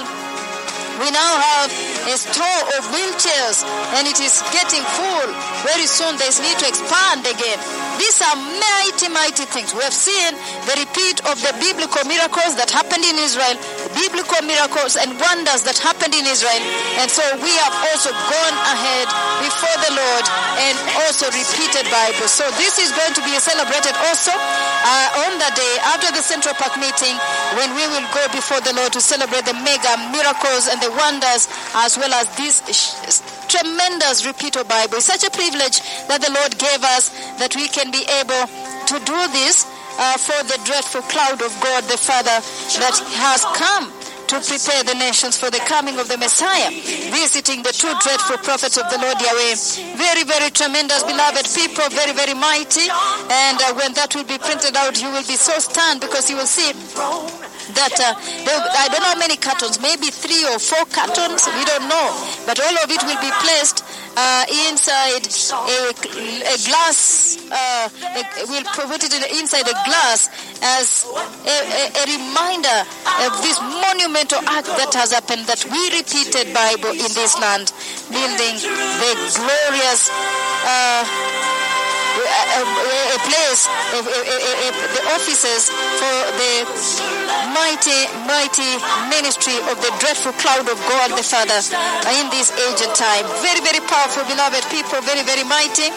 we 1.02 1.10
now 1.10 1.34
have 1.34 1.70
a 2.10 2.16
store 2.18 2.62
of 2.78 2.86
wheelchairs 2.94 3.66
and 3.98 4.06
it 4.06 4.22
is 4.22 4.42
getting 4.54 4.86
full. 4.98 5.30
Very 5.66 5.90
soon 5.90 6.14
there's 6.22 6.38
need 6.42 6.62
to 6.62 6.68
expand 6.70 7.26
again. 7.26 7.58
These 7.98 8.22
are 8.22 8.38
mighty, 8.38 9.10
mighty 9.10 9.46
things. 9.50 9.74
We 9.74 9.82
have 9.82 9.94
seen 9.94 10.34
the 10.70 10.78
repeat 10.78 11.26
of 11.26 11.42
the 11.42 11.54
biblical 11.58 12.06
miracles 12.06 12.54
that 12.62 12.70
happened 12.70 13.02
in 13.02 13.18
Israel, 13.18 13.58
biblical 13.98 14.42
miracles 14.46 14.94
and 14.96 15.10
wonders 15.18 15.66
that 15.66 15.78
happened 15.82 16.14
in 16.14 16.26
Israel. 16.30 16.62
And 17.02 17.10
so 17.10 17.26
we 17.42 17.52
have 17.66 17.76
also 17.90 18.14
gone 18.14 18.56
ahead 18.70 19.08
before 19.42 19.78
the 19.90 19.94
Lord 19.98 20.26
and 20.62 20.76
also 21.06 21.26
repeated 21.34 21.90
Bible. 21.90 22.30
So 22.30 22.46
this 22.62 22.78
is 22.78 22.94
going 22.94 23.18
to 23.18 23.24
be 23.26 23.34
celebrated 23.42 23.98
also 24.06 24.34
uh, 24.34 25.26
on 25.26 25.42
the 25.42 25.52
day 25.58 25.74
after 25.90 26.14
the 26.14 26.22
Central 26.22 26.54
Park 26.56 26.78
meeting 26.78 27.18
when 27.58 27.74
we 27.74 27.86
will 27.90 28.06
go 28.14 28.24
before 28.30 28.62
the 28.62 28.74
Lord 28.78 28.94
to 28.94 29.02
celebrate 29.02 29.50
the 29.50 29.58
mega 29.66 29.98
miracles 30.14 30.70
and 30.70 30.78
the 30.78 30.94
wonders 30.94 31.50
as 31.82 31.98
well 31.98 32.14
as 32.14 32.30
this 32.38 32.62
tremendous 33.50 34.26
repeat 34.26 34.56
of 34.56 34.68
Bible. 34.68 35.02
It's 35.02 35.10
such 35.10 35.24
a 35.26 35.32
privilege 35.32 35.82
that 36.08 36.22
the 36.22 36.32
Lord 36.32 36.54
gave 36.60 36.84
us 36.84 37.10
that 37.42 37.56
we 37.56 37.68
can 37.68 37.90
be 37.90 38.06
able 38.22 38.46
to 38.88 38.96
do 39.04 39.20
this 39.34 39.66
uh, 39.98 40.18
for 40.18 40.40
the 40.46 40.60
dreadful 40.66 41.02
cloud 41.10 41.42
of 41.42 41.52
God 41.62 41.84
the 41.86 41.98
Father 41.98 42.38
that 42.80 42.96
has 43.18 43.42
come 43.58 43.92
to 44.28 44.38
prepare 44.44 44.84
the 44.84 44.94
nations 45.00 45.40
for 45.40 45.50
the 45.50 45.60
coming 45.64 45.98
of 46.00 46.08
the 46.12 46.18
Messiah, 46.18 46.68
visiting 47.16 47.64
the 47.64 47.72
two 47.72 47.92
dreadful 48.04 48.38
prophets 48.44 48.76
of 48.76 48.84
the 48.92 49.00
Lord 49.00 49.16
Yahweh. 49.24 49.56
Very, 49.96 50.24
very 50.28 50.52
tremendous, 50.52 51.02
beloved 51.04 51.48
people, 51.56 51.88
very, 51.96 52.12
very 52.12 52.36
mighty. 52.36 52.92
And 53.32 53.58
uh, 53.64 53.72
when 53.80 53.96
that 53.96 54.12
will 54.16 54.28
be 54.28 54.38
printed 54.38 54.76
out, 54.76 55.00
you 55.00 55.08
will 55.16 55.24
be 55.24 55.40
so 55.40 55.56
stunned 55.64 56.02
because 56.04 56.30
you 56.30 56.36
will 56.36 56.50
see 56.50 56.76
that 57.72 57.96
uh, 58.00 58.16
I 58.20 58.88
don't 58.92 59.00
know 59.00 59.16
how 59.16 59.20
many 59.20 59.38
cartons, 59.40 59.80
maybe 59.80 60.12
three 60.12 60.44
or 60.52 60.60
four 60.60 60.84
cartons, 60.92 61.48
we 61.48 61.64
don't 61.64 61.88
know. 61.88 62.08
But 62.44 62.60
all 62.60 62.76
of 62.84 62.92
it 62.92 63.00
will 63.08 63.22
be 63.24 63.32
placed 63.48 63.84
uh, 64.18 64.46
inside 64.66 65.30
a, 65.30 65.94
a 65.94 66.58
glass, 66.66 67.38
uh, 67.54 67.86
we'll 68.50 68.66
put 68.74 69.04
it 69.06 69.14
in, 69.14 69.22
inside 69.38 69.70
a 69.70 69.78
glass 69.86 70.26
as 70.66 71.06
a, 71.46 71.58
a, 71.94 72.04
reminder 72.18 72.82
of 73.22 73.32
this 73.46 73.62
monumental 73.62 74.42
act 74.50 74.66
that 74.82 74.90
has 74.98 75.14
happened 75.14 75.46
that 75.46 75.62
we 75.70 75.78
repeated 75.94 76.50
Bible 76.50 76.98
in 76.98 77.12
this 77.14 77.38
land, 77.38 77.70
building 78.10 78.58
the 78.58 79.12
glorious 79.38 80.10
uh, 80.66 81.06
a, 82.18 83.20
place, 83.22 83.70
the 83.94 85.04
offices 85.14 85.70
for 85.70 86.18
the 86.42 87.27
mighty, 87.58 88.00
mighty 88.30 88.72
ministry 89.10 89.58
of 89.70 89.76
the 89.82 89.92
dreadful 89.98 90.34
cloud 90.38 90.70
of 90.70 90.78
God 90.86 91.18
the 91.18 91.26
Father 91.26 91.58
in 92.22 92.30
this 92.30 92.54
age 92.54 92.80
and 92.86 92.94
time. 92.94 93.26
Very, 93.42 93.62
very 93.66 93.82
powerful, 93.90 94.22
beloved 94.30 94.62
people, 94.70 95.02
very, 95.02 95.26
very 95.26 95.44
mighty. 95.44 95.90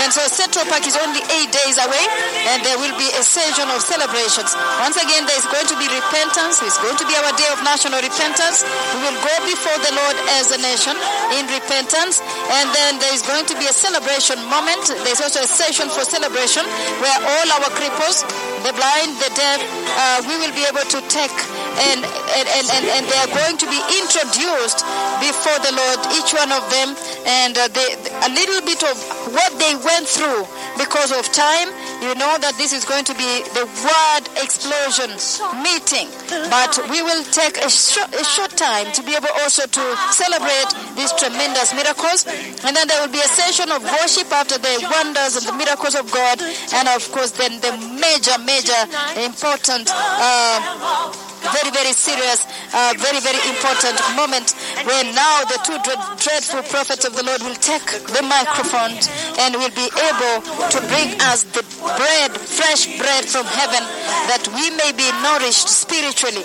And 0.00 0.10
so 0.14 0.22
Central 0.30 0.64
Park 0.70 0.86
is 0.86 0.94
only 0.94 1.20
eight 1.34 1.50
days 1.50 1.76
away, 1.82 2.04
and 2.46 2.62
there 2.62 2.78
will 2.78 2.94
be 2.94 3.10
a 3.18 3.24
season 3.26 3.66
of 3.74 3.82
celebrations. 3.82 4.54
Once 4.78 4.96
again, 4.96 5.26
there 5.26 5.38
is 5.38 5.46
going 5.50 5.66
to 5.66 5.76
be 5.76 5.90
repentance. 5.90 6.62
It's 6.62 6.78
going 6.78 6.96
to 6.96 7.06
be 7.06 7.14
our 7.18 7.32
day 7.34 7.50
of 7.50 7.60
national 7.66 7.98
repentance. 8.00 8.62
We 8.94 8.98
will 9.02 9.18
go 9.20 9.34
before 9.44 9.78
the 9.82 9.92
Lord 9.98 10.16
as 10.38 10.54
a 10.54 10.58
nation 10.62 10.94
in 11.36 11.44
repentance, 11.50 12.22
and 12.54 12.66
then 12.70 13.02
there 13.02 13.12
is 13.12 13.26
going 13.26 13.46
to 13.50 13.56
be 13.58 13.66
a 13.66 13.74
celebration 13.74 14.38
moment. 14.46 14.86
There's 15.02 15.20
also 15.20 15.42
a 15.42 15.50
session 15.50 15.90
for 15.90 16.06
celebration 16.06 16.64
where 17.02 17.18
all 17.18 17.46
our 17.58 17.70
cripples, 17.74 18.22
the 18.62 18.72
blind, 18.72 19.16
the 19.20 19.30
deaf, 19.34 19.60
uh, 19.96 20.22
we 20.28 20.34
will 20.38 20.54
be 20.54 20.64
able 20.68 20.84
to 20.84 21.00
take 21.08 21.32
and, 21.78 22.02
and, 22.04 22.46
and, 22.60 22.66
and, 22.76 22.84
and 22.98 23.02
they 23.06 23.20
are 23.24 23.32
going 23.32 23.56
to 23.56 23.66
be 23.70 23.80
introduced 24.02 24.84
before 25.22 25.58
the 25.64 25.72
Lord, 25.72 25.98
each 26.18 26.34
one 26.34 26.50
of 26.52 26.64
them, 26.68 26.92
and 27.24 27.56
uh, 27.56 27.68
they, 27.72 27.88
a 28.26 28.30
little 28.34 28.60
bit 28.66 28.82
of 28.84 28.96
what 29.32 29.50
they 29.56 29.72
went 29.80 30.06
through 30.08 30.44
because 30.76 31.12
of 31.14 31.24
time. 31.32 31.70
You 32.00 32.16
know 32.16 32.32
that 32.40 32.56
this 32.56 32.72
is 32.72 32.88
going 32.88 33.04
to 33.12 33.14
be 33.14 33.44
the 33.52 33.68
word 33.68 34.24
explosion 34.40 35.12
meeting, 35.60 36.08
but 36.48 36.72
we 36.88 37.04
will 37.04 37.20
take 37.28 37.60
a 37.60 37.68
short, 37.68 38.08
a 38.16 38.24
short 38.24 38.56
time 38.56 38.88
to 38.96 39.04
be 39.04 39.12
able 39.12 39.28
also 39.44 39.68
to 39.68 39.84
celebrate 40.08 40.72
these 40.96 41.12
tremendous 41.20 41.76
miracles, 41.76 42.24
and 42.64 42.72
then 42.72 42.88
there 42.88 43.00
will 43.04 43.12
be 43.12 43.20
a 43.20 43.30
session 43.36 43.68
of 43.68 43.84
worship 43.84 44.32
after 44.32 44.56
the 44.56 44.74
wonders 44.88 45.36
and 45.36 45.44
the 45.44 45.56
miracles 45.60 45.92
of 45.92 46.08
God, 46.08 46.40
and 46.40 46.88
of 46.88 47.04
course 47.12 47.36
then 47.36 47.60
the 47.60 47.72
major, 48.00 48.36
major, 48.50 48.82
important. 49.30 49.86
Uh, 49.90 51.12
very, 51.56 51.70
very 51.70 51.92
serious, 51.92 52.44
uh, 52.74 52.92
very, 52.98 53.20
very 53.20 53.40
important 53.48 53.96
moment 54.14 54.52
when 54.86 55.14
now 55.14 55.44
the 55.44 55.58
two 55.64 55.76
dread, 55.84 56.00
dreadful 56.18 56.62
prophets 56.68 57.04
of 57.04 57.14
the 57.16 57.24
Lord 57.24 57.42
will 57.42 57.58
take 57.58 57.84
the 58.08 58.22
microphone 58.24 58.96
and 59.40 59.54
will 59.56 59.72
be 59.76 59.88
able 59.88 60.36
to 60.44 60.78
bring 60.88 61.16
us 61.32 61.44
the 61.52 61.64
bread, 61.96 62.30
fresh 62.36 62.86
bread 62.98 63.24
from 63.24 63.44
heaven, 63.46 63.82
that 64.28 64.44
we 64.56 64.70
may 64.76 64.92
be 64.96 65.06
nourished 65.22 65.68
spiritually. 65.68 66.42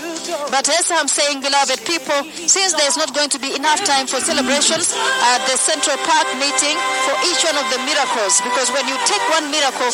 But 0.52 0.68
as 0.68 0.92
I'm 0.92 1.08
saying, 1.08 1.42
beloved 1.42 1.84
people, 1.86 2.20
since 2.48 2.74
there's 2.76 2.98
not 2.98 3.14
going 3.16 3.30
to 3.32 3.40
be 3.40 3.56
enough 3.56 3.84
time 3.84 4.08
for 4.08 4.20
celebrations 4.20 4.94
at 5.36 5.42
the 5.48 5.58
Central 5.58 5.98
Park 6.04 6.28
meeting 6.38 6.76
for 7.08 7.16
each 7.28 7.42
one 7.44 7.58
of 7.58 7.68
the 7.72 7.80
miracles, 7.88 8.42
because 8.44 8.70
when 8.72 8.86
you 8.88 8.98
take 9.08 9.24
one 9.32 9.48
miracle, 9.52 9.92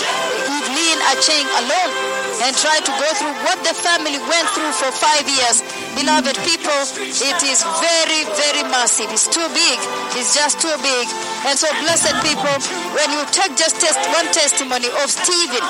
you 0.50 0.58
lean 0.74 0.98
a 1.10 1.14
chain 1.22 1.46
alone, 1.62 1.92
and 2.40 2.56
try 2.56 2.80
to 2.80 2.94
go 2.96 3.10
through 3.20 3.36
what 3.44 3.60
the 3.68 3.76
family 3.76 4.16
went 4.16 4.48
through 4.56 4.72
for 4.72 4.90
five 4.96 5.28
years. 5.28 5.60
Beloved 6.00 6.40
people, 6.48 6.82
it 7.04 7.40
is 7.44 7.60
very, 7.84 8.22
very 8.40 8.64
massive. 8.72 9.12
It's 9.12 9.28
too 9.28 9.44
big. 9.52 9.78
It's 10.16 10.32
just 10.32 10.64
too 10.64 10.74
big. 10.80 11.06
And 11.44 11.60
so, 11.60 11.68
blessed 11.84 12.16
people, 12.24 12.56
when 12.96 13.10
you 13.12 13.22
take 13.36 13.54
just 13.60 13.82
test 13.84 14.00
one 14.16 14.28
testimony 14.32 14.88
of 15.04 15.08
Stephen 15.12 15.64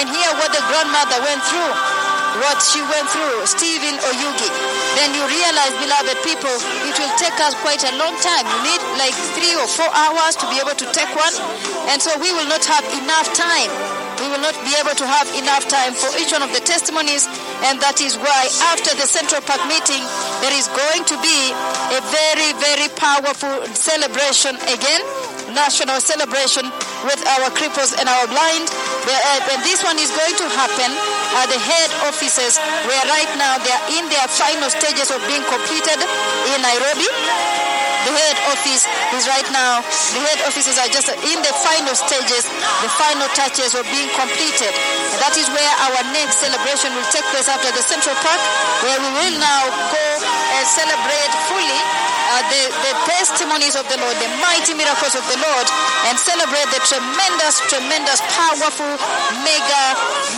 and 0.00 0.08
hear 0.08 0.30
what 0.40 0.50
the 0.56 0.62
grandmother 0.72 1.20
went 1.20 1.42
through, 1.44 1.72
what 2.40 2.60
she 2.64 2.80
went 2.80 3.08
through, 3.12 3.44
Stephen 3.44 3.96
Oyugi, 4.00 4.50
then 4.96 5.12
you 5.12 5.24
realize, 5.24 5.72
beloved 5.80 6.18
people, 6.24 6.56
it 6.88 6.94
will 6.96 7.14
take 7.20 7.36
us 7.44 7.52
quite 7.60 7.84
a 7.84 7.92
long 8.00 8.16
time. 8.24 8.44
You 8.44 8.60
need 8.72 8.82
like 8.96 9.16
three 9.36 9.54
or 9.56 9.68
four 9.68 9.88
hours 9.92 10.36
to 10.40 10.44
be 10.48 10.60
able 10.60 10.76
to 10.76 10.86
take 10.92 11.12
one. 11.12 11.36
And 11.92 12.00
so 12.00 12.12
we 12.20 12.32
will 12.32 12.48
not 12.48 12.64
have 12.64 12.84
enough 12.96 13.28
time 13.32 13.95
we 14.20 14.26
will 14.28 14.40
not 14.40 14.56
be 14.64 14.72
able 14.80 14.96
to 14.96 15.06
have 15.06 15.28
enough 15.36 15.68
time 15.68 15.92
for 15.92 16.10
each 16.18 16.32
one 16.32 16.42
of 16.42 16.52
the 16.52 16.60
testimonies 16.60 17.28
and 17.68 17.80
that 17.80 18.00
is 18.00 18.16
why 18.16 18.48
after 18.72 18.92
the 18.96 19.06
central 19.06 19.40
park 19.44 19.60
meeting 19.68 20.02
there 20.40 20.54
is 20.56 20.68
going 20.72 21.02
to 21.04 21.16
be 21.20 21.38
a 21.96 22.00
very 22.12 22.50
very 22.60 22.88
powerful 22.96 23.64
celebration 23.76 24.56
again 24.72 25.02
national 25.54 26.00
celebration 26.00 26.64
with 27.06 27.20
our 27.38 27.48
cripples 27.54 27.94
and 27.94 28.08
our 28.08 28.26
blind. 28.26 28.66
Uh, 29.06 29.50
and 29.54 29.62
this 29.62 29.84
one 29.84 29.96
is 29.98 30.10
going 30.10 30.34
to 30.34 30.46
happen 30.52 30.90
at 31.38 31.46
the 31.46 31.60
head 31.60 31.90
offices 32.08 32.58
where 32.88 33.04
right 33.06 33.30
now 33.38 33.58
they 33.62 33.70
are 33.70 33.86
in 33.94 34.04
their 34.10 34.26
final 34.28 34.68
stages 34.70 35.10
of 35.10 35.22
being 35.30 35.44
completed 35.46 35.98
in 36.52 36.58
nairobi 36.62 37.75
the 38.06 38.14
head 38.14 38.38
office 38.54 38.86
is 39.18 39.24
right 39.26 39.48
now, 39.50 39.82
the 40.14 40.22
head 40.22 40.38
offices 40.46 40.78
are 40.78 40.86
just 40.86 41.10
in 41.10 41.38
the 41.42 41.54
final 41.66 41.94
stages, 41.98 42.46
the 42.86 42.90
final 42.94 43.26
touches 43.34 43.74
of 43.74 43.82
being 43.90 44.06
completed. 44.14 44.70
And 44.70 45.18
that 45.18 45.34
is 45.34 45.50
where 45.50 45.72
our 45.90 46.02
next 46.14 46.38
celebration 46.38 46.94
will 46.94 47.08
take 47.10 47.26
place 47.34 47.50
after 47.50 47.74
the 47.74 47.82
Central 47.82 48.14
Park, 48.22 48.38
where 48.86 48.98
we 49.02 49.10
will 49.10 49.36
now 49.42 49.62
go 49.90 50.06
and 50.54 50.64
celebrate 50.70 51.32
fully 51.50 51.80
uh, 52.26 52.42
the, 52.50 52.62
the 52.84 52.92
testimonies 53.06 53.74
of 53.74 53.86
the 53.90 53.98
Lord, 53.98 54.14
the 54.22 54.30
mighty 54.42 54.74
miracles 54.74 55.14
of 55.14 55.24
the 55.30 55.38
Lord, 55.38 55.66
and 56.10 56.14
celebrate 56.18 56.68
the 56.74 56.82
tremendous, 56.86 57.58
tremendous, 57.70 58.22
powerful, 58.34 58.92
mega, 59.42 59.84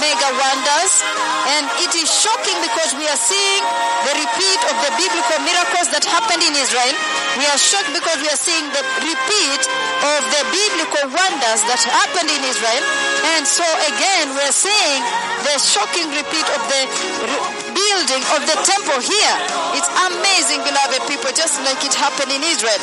mega 0.00 0.28
wonders. 0.36 0.92
And 1.52 1.64
it 1.84 1.92
is 1.96 2.08
shocking 2.08 2.58
because 2.64 2.96
we 2.96 3.04
are 3.08 3.20
seeing 3.20 3.62
the 4.08 4.14
repeat 4.24 4.60
of 4.68 4.76
the 4.84 4.92
biblical 4.96 5.38
miracles 5.44 5.88
that 5.92 6.04
happened 6.04 6.44
in 6.44 6.54
Israel. 6.56 6.94
We 7.40 7.44
are 7.50 7.57
shocked 7.58 7.90
because 7.92 8.18
we 8.22 8.28
are 8.30 8.38
seeing 8.38 8.66
the 8.70 8.84
repeat 9.02 9.62
of 10.14 10.20
the 10.30 10.42
biblical 10.54 11.10
wonders 11.10 11.60
that 11.66 11.82
happened 11.82 12.30
in 12.30 12.42
Israel. 12.46 12.84
And 13.34 13.42
so 13.42 13.66
again, 13.90 14.30
we 14.30 14.42
are 14.46 14.54
seeing 14.54 15.02
the 15.42 15.58
shocking 15.58 16.08
repeat 16.14 16.46
of 16.54 16.62
the 16.70 17.67
building 17.78 18.22
of 18.34 18.42
the 18.42 18.58
temple 18.66 18.98
here. 18.98 19.34
It's 19.78 19.90
amazing, 20.10 20.66
beloved 20.66 21.06
people, 21.06 21.30
just 21.30 21.62
like 21.62 21.78
it 21.86 21.94
happened 21.94 22.34
in 22.34 22.42
Israel. 22.42 22.80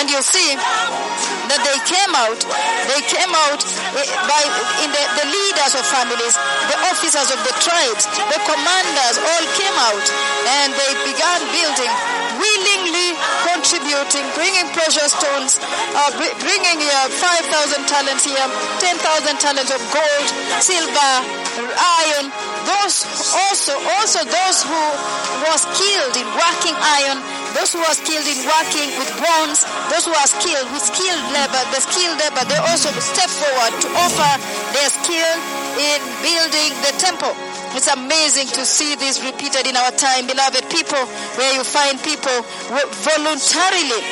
And 0.00 0.08
you'll 0.08 0.24
see 0.24 0.56
that 1.52 1.60
they 1.60 1.78
came 1.84 2.12
out, 2.16 2.40
they 2.88 3.02
came 3.04 3.32
out 3.48 3.60
by 4.24 4.42
in 4.84 4.88
the, 4.88 5.04
the 5.20 5.26
leaders 5.28 5.72
of 5.76 5.84
families, 5.84 6.34
the 6.72 6.78
officers 6.88 7.28
of 7.28 7.40
the 7.44 7.54
tribes, 7.60 8.08
the 8.32 8.40
commanders 8.48 9.16
all 9.20 9.44
came 9.56 9.76
out 9.92 10.06
and 10.60 10.72
they 10.72 10.92
began 11.04 11.40
building 11.52 11.92
willingly 12.38 13.18
contributing, 13.50 14.22
bringing 14.38 14.66
precious 14.70 15.10
stones, 15.10 15.58
uh, 15.58 16.10
bringing 16.14 16.78
here 16.78 17.04
5,000 17.10 17.82
talents 17.90 18.24
here, 18.24 18.46
10,000 18.78 19.42
talents 19.42 19.74
of 19.74 19.82
gold, 19.90 20.28
silver, 20.62 21.12
iron. 21.76 22.30
Those 22.68 23.08
also, 23.48 23.72
also 23.96 24.20
those 24.28 24.58
who 24.60 24.82
was 25.48 25.64
killed 25.72 26.14
in 26.20 26.28
working 26.36 26.76
iron, 26.76 27.16
those 27.56 27.72
who 27.72 27.80
was 27.80 27.96
killed 28.04 28.28
in 28.28 28.44
working 28.44 28.92
with 29.00 29.08
bronze, 29.16 29.64
those 29.88 30.04
who 30.04 30.12
are 30.12 30.28
skilled 30.28 30.68
with 30.76 30.84
skilled 30.84 31.24
labor, 31.32 31.64
the 31.72 31.80
skilled 31.80 32.20
labor, 32.20 32.44
they 32.44 32.60
also 32.68 32.92
step 33.00 33.32
forward 33.32 33.72
to 33.80 33.88
offer 34.04 34.32
their 34.76 34.90
skill 34.92 35.32
in 35.80 35.98
building 36.20 36.76
the 36.84 36.92
temple. 37.00 37.32
It's 37.72 37.88
amazing 37.88 38.52
to 38.52 38.64
see 38.68 38.96
this 38.96 39.24
repeated 39.24 39.64
in 39.64 39.76
our 39.76 39.92
time, 39.96 40.28
beloved 40.28 40.68
people, 40.68 41.00
where 41.40 41.52
you 41.56 41.64
find 41.64 41.96
people 42.04 42.36
voluntarily, 43.00 44.02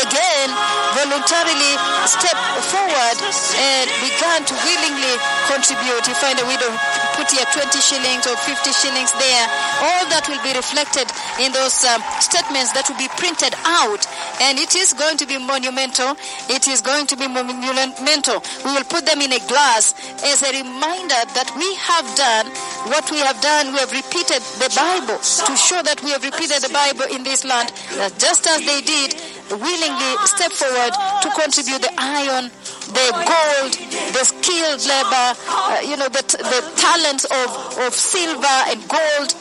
again, 0.00 0.48
voluntarily 0.96 1.72
step 2.08 2.36
forward 2.72 3.16
and 3.60 3.84
began 4.00 4.48
to 4.48 4.54
willingly 4.64 5.14
contribute. 5.48 6.08
You 6.08 6.16
find 6.16 6.40
a 6.40 6.46
widow 6.48 6.72
put 7.20 7.36
here 7.36 7.44
20 7.52 7.68
shillings 7.84 8.24
or 8.24 8.32
50 8.48 8.72
shillings 8.72 9.12
there. 9.20 9.44
All 9.84 10.08
that 10.08 10.24
will 10.24 10.40
be 10.40 10.56
reflected 10.56 11.04
in 11.36 11.52
those 11.52 11.84
um, 11.84 12.00
statements 12.16 12.72
that 12.72 12.88
will 12.88 12.96
be 12.96 13.12
printed 13.20 13.52
out. 13.68 14.00
And 14.40 14.56
it 14.56 14.72
is 14.72 14.96
going 14.96 15.20
to 15.20 15.28
be 15.28 15.36
monumental. 15.36 16.16
It 16.48 16.64
is 16.64 16.80
going 16.80 17.04
to 17.12 17.16
be 17.20 17.28
monumental. 17.28 18.40
We 18.64 18.72
will 18.72 18.88
put 18.88 19.04
them 19.04 19.20
in 19.20 19.36
a 19.36 19.42
glass 19.52 19.92
as 20.24 20.40
a 20.40 20.64
reminder 20.64 21.20
that 21.36 21.52
we 21.60 21.68
have 21.76 22.08
done 22.16 22.48
what 22.88 23.04
we 23.12 23.20
have 23.20 23.36
done. 23.44 23.76
We 23.76 23.84
have 23.84 23.92
repeated 23.92 24.40
the 24.56 24.72
Bible 24.72 25.20
to 25.20 25.52
show 25.60 25.84
that 25.84 26.00
we 26.00 26.16
have 26.16 26.24
repeated 26.24 26.64
the 26.64 26.72
Bible 26.72 27.04
in 27.12 27.20
this 27.20 27.44
land. 27.44 27.68
Just 28.16 28.48
as 28.48 28.64
they 28.64 28.80
did, 28.80 29.12
willingly 29.50 30.12
step 30.26 30.52
forward 30.52 30.94
to 31.22 31.28
contribute 31.34 31.82
the 31.82 31.92
iron, 31.98 32.50
the 32.94 33.08
gold, 33.26 33.72
the 34.14 34.24
skilled 34.24 34.82
labor, 34.86 35.28
uh, 35.48 35.80
you 35.82 35.96
know, 35.96 36.08
the, 36.08 36.22
the 36.22 36.60
talents 36.76 37.24
of, 37.24 37.48
of 37.86 37.94
silver 37.94 38.58
and 38.70 38.80
gold 38.88 39.34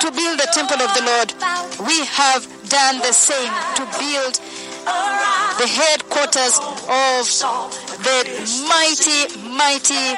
to 0.00 0.10
build 0.10 0.38
the 0.38 0.48
temple 0.52 0.80
of 0.82 0.90
the 0.94 1.04
Lord. 1.04 1.32
We 1.86 2.04
have 2.06 2.44
done 2.68 2.98
the 2.98 3.12
same 3.12 3.52
to 3.76 3.84
build 3.98 4.34
the 5.60 5.68
headquarters 5.68 6.58
of 6.58 7.24
the 8.00 8.18
mighty, 8.68 9.28
mighty, 9.60 10.16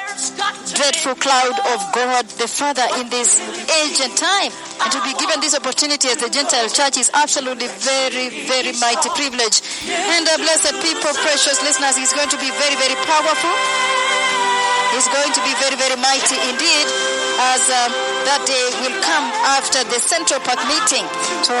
dreadful 0.71 1.15
cloud 1.19 1.51
of 1.75 1.79
God 1.91 2.23
the 2.39 2.47
Father 2.47 2.87
in 2.95 3.11
this 3.11 3.43
age 3.83 3.99
and 3.99 4.15
time. 4.15 4.51
And 4.79 4.89
to 4.95 5.03
be 5.03 5.11
given 5.19 5.43
this 5.43 5.51
opportunity 5.51 6.07
as 6.07 6.23
the 6.23 6.31
Gentile 6.31 6.71
church 6.71 6.95
is 6.95 7.11
absolutely 7.13 7.67
very, 7.83 8.47
very 8.47 8.71
mighty 8.79 9.11
privilege. 9.19 9.59
And 9.83 10.23
uh, 10.23 10.39
blessed 10.39 10.79
people, 10.79 11.11
precious 11.27 11.59
listeners, 11.59 11.99
is 11.99 12.15
going 12.15 12.31
to 12.31 12.39
be 12.39 12.47
very, 12.55 12.77
very 12.79 12.95
powerful. 13.03 13.51
It's 14.95 15.11
going 15.11 15.33
to 15.35 15.41
be 15.43 15.53
very, 15.59 15.75
very 15.75 15.99
mighty 15.99 16.39
indeed 16.47 16.87
as 17.51 17.67
um, 17.67 18.12
that 18.25 18.41
day 18.47 18.65
will 18.83 18.97
come 19.03 19.25
after 19.55 19.83
the 19.87 19.99
Central 19.99 20.39
Park 20.41 20.59
meeting. 20.67 21.05
So 21.43 21.53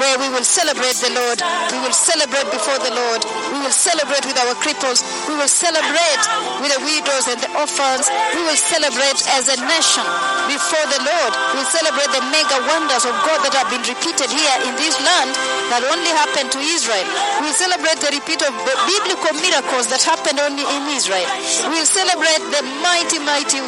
where 0.00 0.16
we 0.20 0.28
will 0.32 0.44
celebrate 0.44 0.96
the 1.00 1.12
Lord. 1.16 1.38
We 1.72 1.78
will 1.80 1.96
celebrate 1.96 2.48
before 2.52 2.76
the 2.80 2.92
Lord. 2.92 3.24
We 3.52 3.58
will 3.64 3.74
celebrate 3.74 4.24
with 4.28 4.36
our 4.36 4.54
cripples. 4.60 5.00
We 5.28 5.34
will 5.36 5.50
celebrate 5.50 6.22
with 6.60 6.72
the 6.72 6.80
widows 6.84 7.26
and 7.28 7.40
the 7.40 7.50
orphans. 7.56 8.08
We 8.36 8.42
will 8.44 8.60
celebrate 8.60 9.20
as 9.36 9.48
a 9.48 9.58
nation 9.64 10.04
before 10.48 10.86
the 10.92 11.00
Lord. 11.00 11.32
We 11.56 11.64
will 11.64 11.72
celebrate 11.72 12.10
the 12.12 12.24
mega 12.28 12.58
wonders 12.68 13.04
of 13.08 13.14
God 13.24 13.40
that 13.48 13.54
have 13.56 13.68
been 13.72 13.84
repeated 13.88 14.28
here 14.28 14.56
in 14.68 14.76
this 14.76 14.96
land. 15.00 15.32
that 15.70 15.82
only 15.90 16.12
happened 16.14 16.50
to 16.54 16.60
Israel. 16.62 17.06
We'll 17.42 17.56
celebrate 17.56 17.98
the 17.98 18.10
repeat 18.14 18.40
of 18.46 18.54
the 18.54 18.74
biblical 18.86 19.34
miracles 19.42 19.90
that 19.90 20.02
happened 20.02 20.38
only 20.38 20.62
in 20.62 20.82
Israel. 20.94 21.26
We'll 21.70 21.88
celebrate 21.88 22.42
the 22.54 22.62
mighty, 22.82 23.18
mighty, 23.18 23.58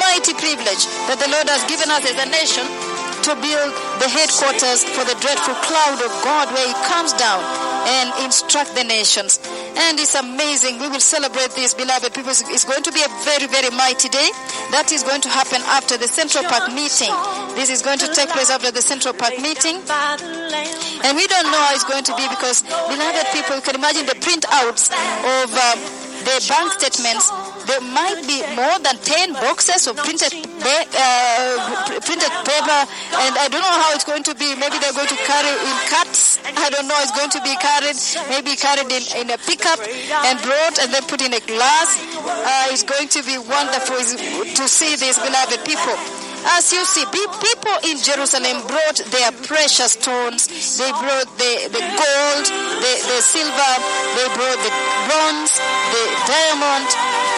mighty 0.00 0.34
privilege 0.34 0.88
that 1.06 1.20
the 1.20 1.28
Lord 1.28 1.46
has 1.46 1.62
given 1.68 1.92
us 1.92 2.02
as 2.08 2.16
a 2.16 2.28
nation 2.32 2.64
to 3.20 3.36
build 3.36 3.70
the 4.00 4.08
headquarters 4.08 4.80
for 4.96 5.04
the 5.04 5.12
dreadful 5.20 5.52
cloud 5.60 6.00
of 6.00 6.12
God 6.24 6.48
where 6.56 6.64
He 6.64 6.72
comes 6.88 7.12
down 7.12 7.44
and 7.84 8.24
instruct 8.24 8.74
the 8.74 8.84
nations. 8.84 9.38
And 9.76 10.00
it's 10.00 10.14
amazing. 10.14 10.80
We 10.80 10.88
will 10.88 11.04
celebrate 11.04 11.52
this, 11.52 11.74
beloved 11.74 12.14
people. 12.14 12.32
It's 12.32 12.64
going 12.64 12.82
to 12.82 12.92
be 12.92 13.04
a 13.04 13.10
very, 13.24 13.46
very 13.46 13.68
mighty 13.76 14.08
day. 14.08 14.28
That 14.72 14.88
is 14.92 15.04
going 15.04 15.20
to 15.22 15.28
happen 15.28 15.60
after 15.68 15.96
the 16.00 16.08
Central 16.08 16.44
Park 16.44 16.72
meeting. 16.72 17.12
This 17.56 17.68
is 17.68 17.82
going 17.82 17.98
to 18.00 18.08
take 18.12 18.28
place 18.30 18.48
after 18.50 18.70
the 18.72 18.82
Central 18.82 19.12
Park 19.12 19.36
meeting. 19.36 19.84
And 21.04 21.12
we 21.16 21.26
don't 21.28 21.48
know 21.48 21.60
how 21.60 21.76
it's 21.76 21.84
going 21.84 22.04
to 22.04 22.14
be 22.16 22.24
because, 22.28 22.62
beloved 22.64 23.26
people, 23.36 23.56
you 23.56 23.62
can 23.62 23.76
imagine 23.76 24.06
the 24.08 24.16
printouts 24.16 24.88
of 24.92 25.48
um, 25.52 25.99
the 26.24 26.36
bank 26.48 26.68
statements. 26.76 27.30
There 27.66 27.80
might 27.80 28.22
be 28.26 28.42
more 28.56 28.76
than 28.80 28.96
10 28.98 29.32
boxes 29.34 29.86
of 29.86 29.96
printed, 29.96 30.32
uh, 30.34 32.00
printed 32.04 32.32
paper, 32.44 32.80
and 33.24 33.32
I 33.38 33.48
don't 33.50 33.62
know 33.62 33.78
how 33.80 33.94
it's 33.94 34.04
going 34.04 34.22
to 34.24 34.34
be. 34.34 34.54
Maybe 34.56 34.78
they're 34.78 34.96
going 34.96 35.08
to 35.08 35.20
carry 35.24 35.50
in 35.50 35.76
carts. 35.88 36.38
I 36.44 36.68
don't 36.70 36.88
know. 36.88 36.98
It's 37.00 37.14
going 37.16 37.30
to 37.30 37.42
be 37.42 37.54
carried, 37.56 37.98
maybe 38.28 38.56
carried 38.56 38.90
in, 38.90 39.04
in 39.22 39.26
a 39.30 39.38
pickup 39.38 39.80
and 39.80 40.36
brought 40.42 40.76
and 40.80 40.92
then 40.92 41.04
put 41.08 41.20
in 41.22 41.32
a 41.32 41.42
glass. 41.44 41.96
Uh, 42.20 42.72
it's 42.72 42.82
going 42.84 43.08
to 43.08 43.22
be 43.24 43.38
wonderful 43.38 44.00
to 44.00 44.64
see 44.68 44.96
these 44.96 45.18
beloved 45.18 45.64
people. 45.64 46.29
As 46.44 46.72
you 46.72 46.84
see, 46.84 47.04
people 47.04 47.76
in 47.84 48.00
Jerusalem 48.00 48.64
brought 48.64 48.96
their 49.12 49.32
precious 49.44 49.92
stones. 49.92 50.48
They 50.78 50.88
brought 50.88 51.28
the, 51.36 51.68
the 51.68 51.84
gold, 51.84 52.44
the, 52.80 52.92
the 53.12 53.18
silver, 53.20 53.72
they 54.16 54.26
brought 54.32 54.60
the 54.64 54.72
bronze, 55.04 55.60
the 55.92 56.04
diamond, 56.24 56.88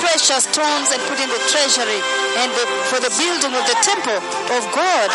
precious 0.03 0.47
stones 0.47 0.91
and 0.95 1.03
put 1.11 1.19
in 1.19 1.31
the 1.31 1.43
treasury 1.51 2.03
and 2.43 2.51
the, 2.59 2.65
for 2.91 2.99
the 2.99 3.11
building 3.19 3.55
of 3.55 3.65
the 3.67 3.79
temple 3.83 4.19
of 4.55 4.63
God. 4.75 5.09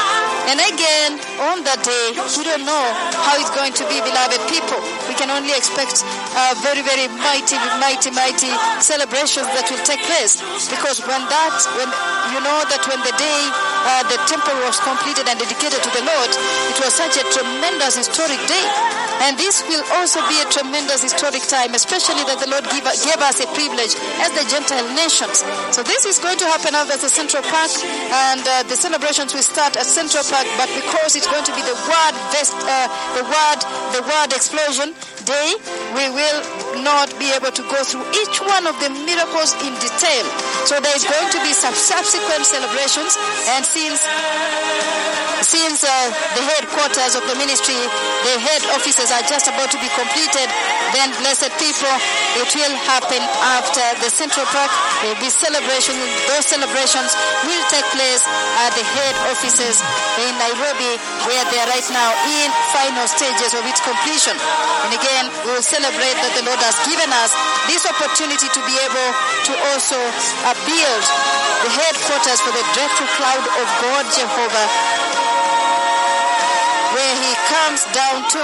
And 0.47 0.63
again, 0.63 1.19
on 1.51 1.63
that 1.67 1.83
day, 1.83 2.15
we 2.39 2.47
don't 2.47 2.63
know 2.63 2.85
how 3.27 3.35
it's 3.35 3.51
going 3.51 3.75
to 3.75 3.83
be, 3.91 3.99
beloved 3.99 4.39
people. 4.47 4.79
We 5.11 5.15
can 5.19 5.27
only 5.27 5.51
expect 5.51 6.07
uh, 6.07 6.55
very, 6.63 6.79
very 6.87 7.11
mighty, 7.19 7.59
mighty, 7.83 8.15
mighty 8.15 8.51
celebrations 8.79 9.47
that 9.51 9.67
will 9.67 9.83
take 9.83 9.99
place. 10.07 10.39
Because 10.71 11.03
when 11.03 11.19
that, 11.27 11.55
when 11.75 11.91
you 12.31 12.39
know 12.39 12.59
that 12.71 12.83
when 12.87 12.99
the 13.03 13.15
day 13.19 13.41
uh, 13.85 14.03
the 14.09 14.17
temple 14.25 14.55
was 14.65 14.79
completed 14.81 15.27
and 15.29 15.37
dedicated 15.37 15.83
to 15.83 15.91
the 15.93 16.03
Lord, 16.05 16.31
it 16.73 16.77
was 16.81 16.93
such 16.93 17.17
a 17.19 17.25
tremendous 17.29 17.97
historic 17.97 18.39
day. 18.47 18.65
And 19.17 19.33
this 19.33 19.65
will 19.65 19.81
also 19.97 20.21
be 20.29 20.37
a 20.41 20.47
tremendous 20.53 21.01
historic 21.01 21.41
time, 21.49 21.73
especially 21.73 22.21
that 22.29 22.37
the 22.37 22.45
Lord 22.53 22.69
give, 22.69 22.85
gave 22.85 23.17
us 23.17 23.41
a 23.41 23.49
privilege 23.49 23.97
as 24.21 24.29
the 24.37 24.45
Gentile 24.45 24.85
nations. 24.93 25.41
So 25.73 25.81
this 25.81 26.05
is 26.05 26.21
going 26.21 26.37
to 26.37 26.45
happen 26.45 26.77
out 26.77 26.85
at 26.93 27.01
the 27.01 27.09
Central 27.09 27.41
Park, 27.41 27.73
and 28.13 28.45
uh, 28.45 28.61
the 28.69 28.77
celebrations 28.77 29.33
will 29.33 29.41
start 29.41 29.73
at 29.73 29.89
Central 29.89 30.21
Park. 30.21 30.45
But 30.61 30.69
because 30.69 31.17
it's 31.17 31.25
going 31.25 31.41
to 31.49 31.53
be 31.57 31.65
the 31.65 31.73
word, 31.89 32.13
vest, 32.29 32.53
uh, 32.61 32.85
the 33.17 33.25
word, 33.25 33.59
the 33.97 34.05
word 34.05 34.37
explosion 34.37 34.93
day, 35.25 35.49
we 35.97 36.07
will 36.13 36.39
not 36.85 37.09
be 37.17 37.33
able 37.33 37.51
to 37.51 37.63
go 37.73 37.81
through 37.83 38.05
each 38.21 38.37
one 38.39 38.69
of 38.69 38.77
the 38.79 38.93
miracles 39.03 39.57
in 39.65 39.73
detail. 39.81 40.25
So 40.69 40.77
there 40.77 40.93
is 40.93 41.03
going 41.03 41.29
to 41.33 41.39
be 41.41 41.57
some 41.57 41.73
subsequent 41.73 42.45
celebrations, 42.45 43.17
and 43.57 43.65
since 43.67 45.06
since 45.45 45.85
uh, 45.85 45.89
the 46.33 46.43
headquarters 46.43 47.13
of 47.13 47.23
the 47.29 47.35
ministry, 47.37 47.77
the 48.25 48.35
head 48.41 48.63
offices 48.73 49.13
are 49.13 49.21
just 49.29 49.45
about 49.45 49.69
to 49.69 49.79
be 49.79 49.89
completed, 49.93 50.47
then 50.95 51.13
blessed 51.21 51.53
people, 51.61 51.93
it 52.41 52.49
will 52.57 52.75
happen 52.89 53.21
after 53.57 53.85
the 54.01 54.09
Central 54.09 54.45
Park. 54.49 54.71
There 55.01 55.13
will 55.13 55.21
be 55.21 55.29
celebrations. 55.29 55.99
Those 56.31 56.45
celebrations 56.47 57.13
will 57.45 57.65
take 57.69 57.85
place 57.93 58.23
at 58.65 58.73
the 58.73 58.85
head 58.85 59.15
offices 59.29 59.83
in 60.25 60.33
Nairobi, 60.41 60.97
where 61.29 61.43
they 61.53 61.59
are 61.61 61.69
right 61.69 61.89
now 61.93 62.09
in 62.41 62.49
final 62.73 63.05
stages 63.05 63.53
of 63.53 63.61
its 63.67 63.81
completion. 63.83 64.33
And 64.87 64.91
again, 64.95 65.29
we 65.45 65.53
will 65.53 65.65
celebrate 65.65 66.17
that 66.17 66.33
the 66.33 66.43
Lord 66.47 66.61
has 66.65 66.77
given 66.87 67.09
us 67.13 67.35
this 67.69 67.85
opportunity 67.85 68.49
to 68.49 68.61
be 68.65 68.75
able 68.81 69.09
to 69.49 69.53
also 69.69 69.99
build 70.65 71.03
the 71.61 71.71
headquarters 71.73 72.39
for 72.41 72.53
the 72.53 72.65
dreadful 72.73 73.09
cloud 73.19 73.43
of 73.59 73.67
God 73.81 74.03
Jehovah 74.13 75.26
where 76.97 77.15
he 77.21 77.33
comes 77.45 77.85
down 77.93 78.25
to 78.25 78.41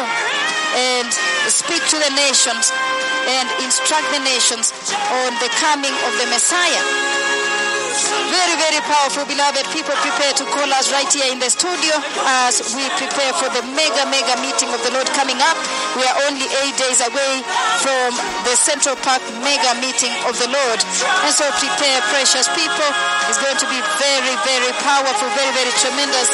and 0.77 1.09
speak 1.49 1.81
to 1.89 1.97
the 1.97 2.11
nations 2.13 2.69
and 3.25 3.49
instruct 3.65 4.05
the 4.13 4.21
nations 4.21 4.69
on 5.09 5.33
the 5.41 5.49
coming 5.57 5.93
of 6.05 6.13
the 6.21 6.27
Messiah. 6.29 7.22
Very, 7.93 8.55
very 8.57 8.81
powerful, 8.89 9.21
beloved 9.29 9.69
people. 9.69 9.93
Prepare 10.01 10.33
to 10.41 10.45
call 10.49 10.65
us 10.73 10.89
right 10.89 11.05
here 11.13 11.29
in 11.29 11.37
the 11.37 11.49
studio 11.49 11.93
as 12.49 12.73
we 12.73 12.81
prepare 12.97 13.29
for 13.37 13.53
the 13.53 13.61
mega, 13.77 14.03
mega 14.09 14.33
meeting 14.41 14.73
of 14.73 14.81
the 14.81 14.89
Lord 14.97 15.05
coming 15.13 15.37
up. 15.45 15.53
We 15.93 16.01
are 16.01 16.17
only 16.25 16.49
eight 16.65 16.73
days 16.81 17.05
away 17.05 17.33
from 17.85 18.17
the 18.49 18.57
Central 18.57 18.97
Park 19.05 19.21
mega 19.45 19.77
meeting 19.77 20.09
of 20.25 20.33
the 20.41 20.49
Lord. 20.49 20.79
And 21.21 21.31
so 21.37 21.45
prepare, 21.61 22.01
precious 22.09 22.49
people. 22.57 22.89
It's 23.29 23.37
going 23.37 23.61
to 23.61 23.67
be 23.69 23.79
very, 24.01 24.33
very 24.41 24.71
powerful, 24.81 25.29
very, 25.37 25.53
very 25.53 25.73
tremendous 25.77 26.27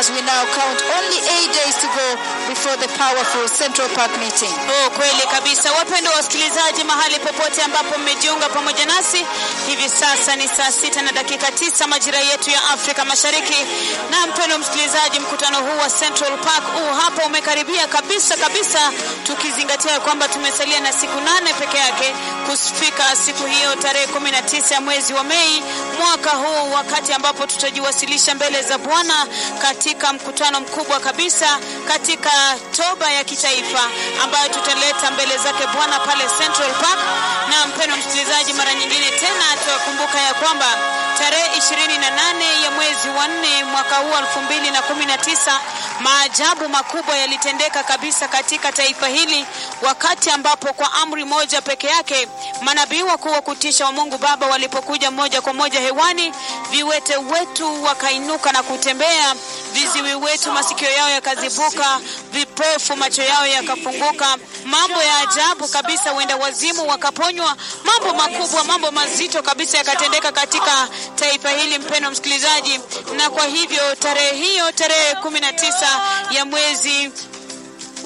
as 0.00 0.08
we 0.10 0.18
now 0.24 0.42
count 0.56 0.80
only 0.96 1.20
eight 1.38 1.50
days 1.52 1.76
to 1.78 1.88
go 1.92 2.06
before 2.48 2.74
the 2.80 2.88
powerful 2.96 3.44
Central 3.52 3.86
Park 3.92 4.10
meeting. 4.18 4.50
Oh, 4.80 4.88
kweli 4.96 5.22
kabisa. 5.30 5.68
Wasikilizaji, 6.16 6.84
mahali 6.84 7.18
popote 7.20 7.62
ambapo 7.62 7.98
mmejiunga 7.98 8.48
pamoja 8.48 8.86
nasi, 8.86 9.26
hivi 9.66 9.88
sasa 9.88 10.36
ni 10.36 10.48
sita 10.86 11.02
na 11.02 11.12
dakika 11.12 11.50
tisa 11.52 11.86
majira 11.86 12.18
yetu 12.18 12.50
ya 12.50 12.64
Afrika 12.70 13.04
Mashariki. 13.04 13.56
Na 14.10 14.26
mpendo 14.26 14.58
msikilizaji, 14.58 15.20
mkutano 15.20 15.58
huu 15.60 15.78
wa 15.78 15.90
Central 15.90 16.38
Park 16.38 16.64
huu 16.74 16.94
hapa 17.04 17.22
umekaribia 17.26 17.86
kabisa 17.86 18.36
kabisa, 18.36 18.92
tukizingatia 19.26 20.00
kwamba 20.00 20.28
tumesalia 20.28 20.80
na 20.80 20.92
siku 20.92 21.20
nane 21.20 21.54
peke 21.54 21.76
yake 21.78 22.14
kufika 22.50 23.16
siku 23.16 23.46
hiyo 23.46 23.74
tarehe 23.76 24.06
kumi 24.06 24.30
na 24.30 24.42
tisa 24.42 24.74
ya 24.74 24.80
mwezi 24.80 25.14
wa 25.14 25.24
Mei 25.24 25.62
mwaka 25.98 26.30
huu, 26.30 26.72
wakati 26.72 27.12
ambapo 27.12 27.46
tutajiwasilisha 27.46 28.34
mbele 28.34 28.62
za 28.62 28.78
Bwana 28.78 29.26
katika 29.62 30.12
mkutano 30.12 30.60
mkubwa 30.60 31.00
kabisa 31.00 31.58
katika 31.88 32.30
toba 32.76 33.10
ya 33.10 33.24
kitaifa 33.24 33.80
ambayo 34.24 34.48
tutaleta 34.48 35.10
mbele 35.10 35.36
zake 35.38 35.66
Bwana 35.76 36.00
pale 36.00 36.24
Central 36.38 36.70
Park. 36.74 36.98
Na 37.50 37.66
mpendo 37.66 37.96
msikilizaji, 37.96 38.52
mara 38.52 38.74
nyingine 38.74 39.10
tena 39.10 39.44
tuwakumbuka 39.64 40.20
ya 40.20 40.34
kwamba 40.34 40.66
tarehe 41.18 41.46
28 41.58 42.62
ya 42.64 42.70
mwezi 42.70 43.08
wa 43.08 43.26
4 43.26 43.64
mwaka 43.64 43.96
huu 43.96 44.12
2019 44.12 45.58
maajabu 46.00 46.68
makubwa 46.68 47.16
yalitendeka 47.16 47.82
kabisa 47.82 48.28
katika 48.28 48.72
taifa 48.72 49.06
hili, 49.08 49.46
wakati 49.82 50.30
ambapo 50.30 50.72
kwa 50.72 50.92
amri 50.92 51.24
moja 51.24 51.62
peke 51.62 51.86
yake 51.86 52.28
manabii 52.62 53.02
wakuu 53.02 53.32
wa 53.32 53.40
kutisha 53.42 53.84
wa 53.84 53.92
Mungu 53.92 54.18
Baba 54.18 54.46
walipokuja 54.46 55.10
moja 55.10 55.40
kwa 55.42 55.52
moja 55.54 55.80
hewani, 55.80 56.32
viwete 56.70 57.16
wetu 57.16 57.82
wakainuka 57.84 58.52
na 58.52 58.62
kutembea, 58.62 59.34
viziwi 59.72 60.14
wetu 60.14 60.52
masikio 60.52 60.90
yao 60.90 61.10
yakazibuka, 61.10 62.00
vipofu 62.32 62.96
macho 62.96 63.22
yao 63.22 63.46
yakafunguka, 63.46 64.36
mambo 64.64 65.02
ya 65.02 65.18
ajabu 65.18 65.68
kabisa, 65.68 66.12
wenda 66.12 66.36
wazimu 66.36 66.88
wakaponywa, 66.88 67.56
mambo 67.84 68.14
makubwa, 68.22 68.64
mambo 68.64 68.90
mazito 68.90 69.42
kabisa 69.42 69.78
yakatendeka 69.78 70.32
katika 70.32 70.65
taifa 71.16 71.50
hili, 71.50 71.78
mpendwa 71.78 72.10
msikilizaji. 72.10 72.80
Na 73.16 73.30
kwa 73.30 73.44
hivyo 73.46 73.94
tarehe 73.94 74.36
hiyo, 74.36 74.72
tarehe 74.72 75.14
kumi 75.14 75.40
na 75.40 75.52
tisa 75.52 76.00
ya 76.30 76.44
mwezi 76.44 77.10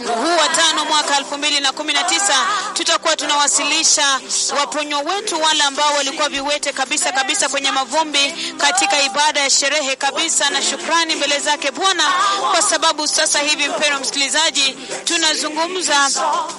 huu 0.08 0.36
wa 0.36 0.48
tano 0.48 0.84
mwaka 0.84 1.16
elfu 1.18 1.38
mbili 1.38 1.60
na 1.60 1.72
kumi 1.72 1.92
na 1.92 2.02
tisa. 2.02 2.34
Tutakuwa 2.74 3.16
tunawasilisha 3.16 4.20
waponywa 4.58 5.00
wetu 5.00 5.42
wale 5.42 5.62
ambao 5.62 5.94
walikuwa 5.94 6.28
viwete 6.28 6.72
kabisa 6.72 7.12
kabisa 7.12 7.48
kwenye 7.48 7.70
mavumbi 7.70 8.34
katika 8.58 9.02
ibada 9.02 9.40
ya 9.40 9.50
sherehe 9.50 9.96
kabisa 9.96 10.50
na 10.50 10.62
shukrani 10.62 11.14
mbele 11.14 11.38
zake 11.38 11.70
Bwana, 11.70 12.04
kwa 12.50 12.62
sababu 12.62 13.08
sasa 13.08 13.38
hivi, 13.38 13.68
mpendwa 13.68 14.00
msikilizaji, 14.00 14.76
tunazungumza 15.04 16.10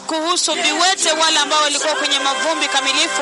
kuhusu 0.07 0.51
viwete 0.53 1.11
wale 1.11 1.39
ambao 1.39 1.61
walikuwa 1.61 1.95
kwenye 1.95 2.19
mavumbi 2.19 2.67
kamilifu, 2.67 3.21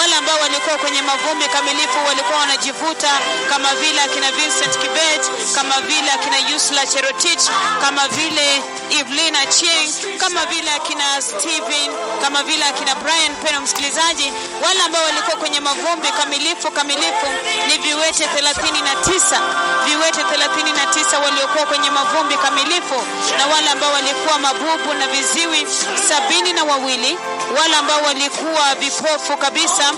wale 0.00 0.14
ambao 0.16 0.40
walikuwa 0.40 0.78
kwenye 0.78 1.02
mavumbi 1.02 1.44
kamilifu 1.44 1.98
walikuwa 2.08 2.38
wanajivuta 2.38 3.10
kama 3.50 3.74
vile 3.74 4.00
akina 4.02 4.32
Vincent 4.32 4.78
Kibet, 4.78 5.52
kama 5.54 5.80
vile 5.80 6.10
akina 6.12 6.38
Yusla 6.38 6.86
Cherotich, 6.86 7.42
kama 7.80 8.08
vile 8.08 8.62
Evelyn 9.00 9.36
Achieng, 9.54 10.18
kama 10.18 10.46
vile 10.46 10.70
akina 10.70 11.22
Steven, 11.22 11.90
kama 12.22 12.42
vile 12.42 12.64
akina 12.64 12.94
Brian 12.94 13.34
Peno. 13.36 13.60
Msikilizaji, 13.60 14.32
wale 14.66 14.80
ambao 14.82 15.04
walikuwa 15.04 15.36
kwenye 15.36 15.60
mavumbi 15.60 16.08
kamilifu 16.08 16.70
kamilifu 16.70 17.26
ni 17.68 17.78
viwete 17.78 18.24
39, 18.24 19.38
viwete 19.84 20.22
39 20.22 21.24
waliokuwa 21.24 21.66
kwenye 21.66 21.90
mavumbi 21.90 22.36
kamilifu, 22.36 23.02
na 23.38 23.46
wale 23.46 23.68
ambao 23.70 23.92
walikuwa 23.92 24.38
mabubu 24.38 24.94
na 24.94 25.06
viziwi 25.06 25.66
sabini 26.08 26.52
na 26.52 26.64
wawili, 26.64 27.18
wale 27.60 27.76
ambao 27.76 28.02
walikuwa 28.02 28.74
vipofu 28.80 29.36
kabisa 29.36 29.92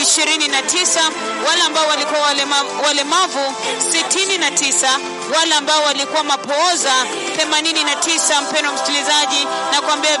29, 0.00 1.00
wale 1.48 1.62
ambao 1.66 1.86
walikuwa 1.88 2.20
walema, 2.20 2.56
walemavu 2.86 3.54
69, 3.90 4.98
wale 5.38 5.54
ambao 5.54 5.82
walikuwa 5.82 6.22
mapooza 6.24 6.92
89. 7.36 8.41
Mpendwa 8.42 8.72
msikilizaji, 8.72 9.46
na 9.72 9.80
kuambia 9.80 10.18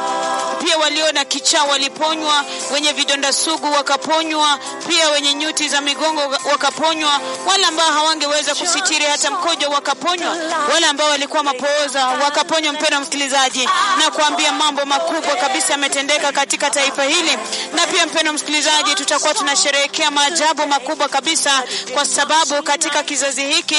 pia 0.64 0.78
walio 0.78 1.12
na 1.12 1.24
kichaa 1.24 1.64
waliponywa, 1.64 2.44
wenye 2.74 2.92
vidonda 2.92 3.32
sugu 3.32 3.72
wakaponywa, 3.72 4.58
pia 4.88 5.08
wenye 5.08 5.34
nyuti 5.34 5.68
za 5.68 5.80
migongo 5.80 6.20
wakaponywa, 6.50 7.20
wale 7.48 7.66
ambao 7.66 7.92
hawangeweza 7.92 8.54
kusitiri 8.54 9.04
hata 9.04 9.30
mkojo 9.30 9.68
wakaponywa, 9.70 10.36
wale 10.74 10.86
ambao 10.86 11.10
walikuwa 11.10 11.42
mapooza 11.42 12.06
wakaponywa. 12.06 12.72
Mpendwa 12.72 13.00
msikilizaji, 13.00 13.68
na 13.98 14.10
kuambia 14.10 14.52
mambo 14.52 14.84
makubwa 14.84 15.36
kabisa 15.36 15.72
yametendeka 15.72 16.32
katika 16.32 16.70
taifa 16.70 17.02
hili, 17.04 17.38
na 17.72 17.86
pia 17.86 18.06
mpendwa 18.06 18.32
msikilizaji, 18.34 18.94
tutakuwa 18.94 19.34
tunasherehekea 19.34 20.10
maajabu 20.10 20.66
makubwa 20.66 21.08
kabisa, 21.08 21.62
kwa 21.94 22.04
sababu 22.06 22.62
katika 22.62 23.02
kizazi 23.02 23.44
hiki, 23.44 23.78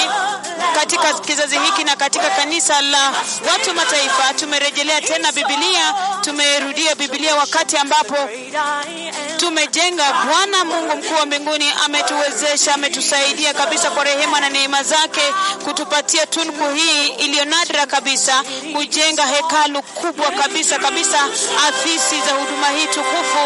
katika 0.76 1.14
kizazi 1.14 1.60
hiki 1.60 1.84
na 1.84 1.96
katika 1.96 2.30
kanisa 2.30 2.82
la 2.82 3.12
watu 3.52 3.74
mataifa 3.74 4.33
tumerejelea 4.36 5.02
tena 5.02 5.32
Biblia, 5.32 5.94
tumerudia 6.22 6.96
Biblia 6.96 7.36
wakati 7.36 7.78
ambapo 7.78 8.16
tumejenga. 9.38 10.04
Bwana 10.28 10.66
Mungu 10.66 10.96
mkuu 10.98 11.16
wa 11.16 11.26
mbinguni 11.26 11.74
ametuwezesha, 11.86 12.74
ametusaidia 12.74 13.54
kabisa 13.54 13.92
kwa 13.92 14.04
rehema 14.04 14.40
na 14.40 14.50
neema 14.50 14.84
zake 14.84 15.22
kutupatia 15.64 16.26
tunku 16.26 16.74
hii 16.76 17.08
iliyo 17.08 17.46
nadra 17.46 17.86
kabisa, 17.86 18.44
kujenga 18.76 19.26
hekalu 19.26 19.82
kubwa 19.82 20.32
kabisa 20.32 20.80
kabisa, 20.80 21.20
afisi 21.70 22.16
za 22.28 22.32
huduma 22.34 22.68
hii 22.70 22.86
tukufu, 22.88 23.40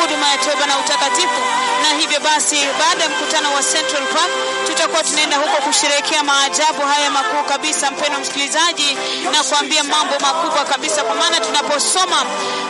huduma 0.00 0.28
ya 0.28 0.38
toba 0.38 0.66
na 0.66 0.78
utakatifu. 0.78 1.40
Na 1.82 1.98
hivyo 2.00 2.20
basi, 2.20 2.56
baada 2.78 3.02
ya 3.04 3.08
mkutano 3.10 3.54
wa 3.54 3.62
Central 3.62 4.02
Park 4.06 4.30
tutakuwa 4.66 5.02
tunaenda 5.04 5.36
huko 5.36 5.62
kusherehekea 5.62 6.22
maajabu 6.22 6.82
haya 6.82 7.10
makuu 7.10 7.44
kabisa, 7.48 7.90
mpendwa 7.90 8.20
msikilizaji, 8.20 8.96
na 9.32 9.42
kuambia 9.44 9.84
mambo 9.84 10.14
makubwa 10.26 10.64
kabisa, 10.64 11.02
kwa 11.02 11.14
maana 11.14 11.40
tunaposoma 11.40 12.16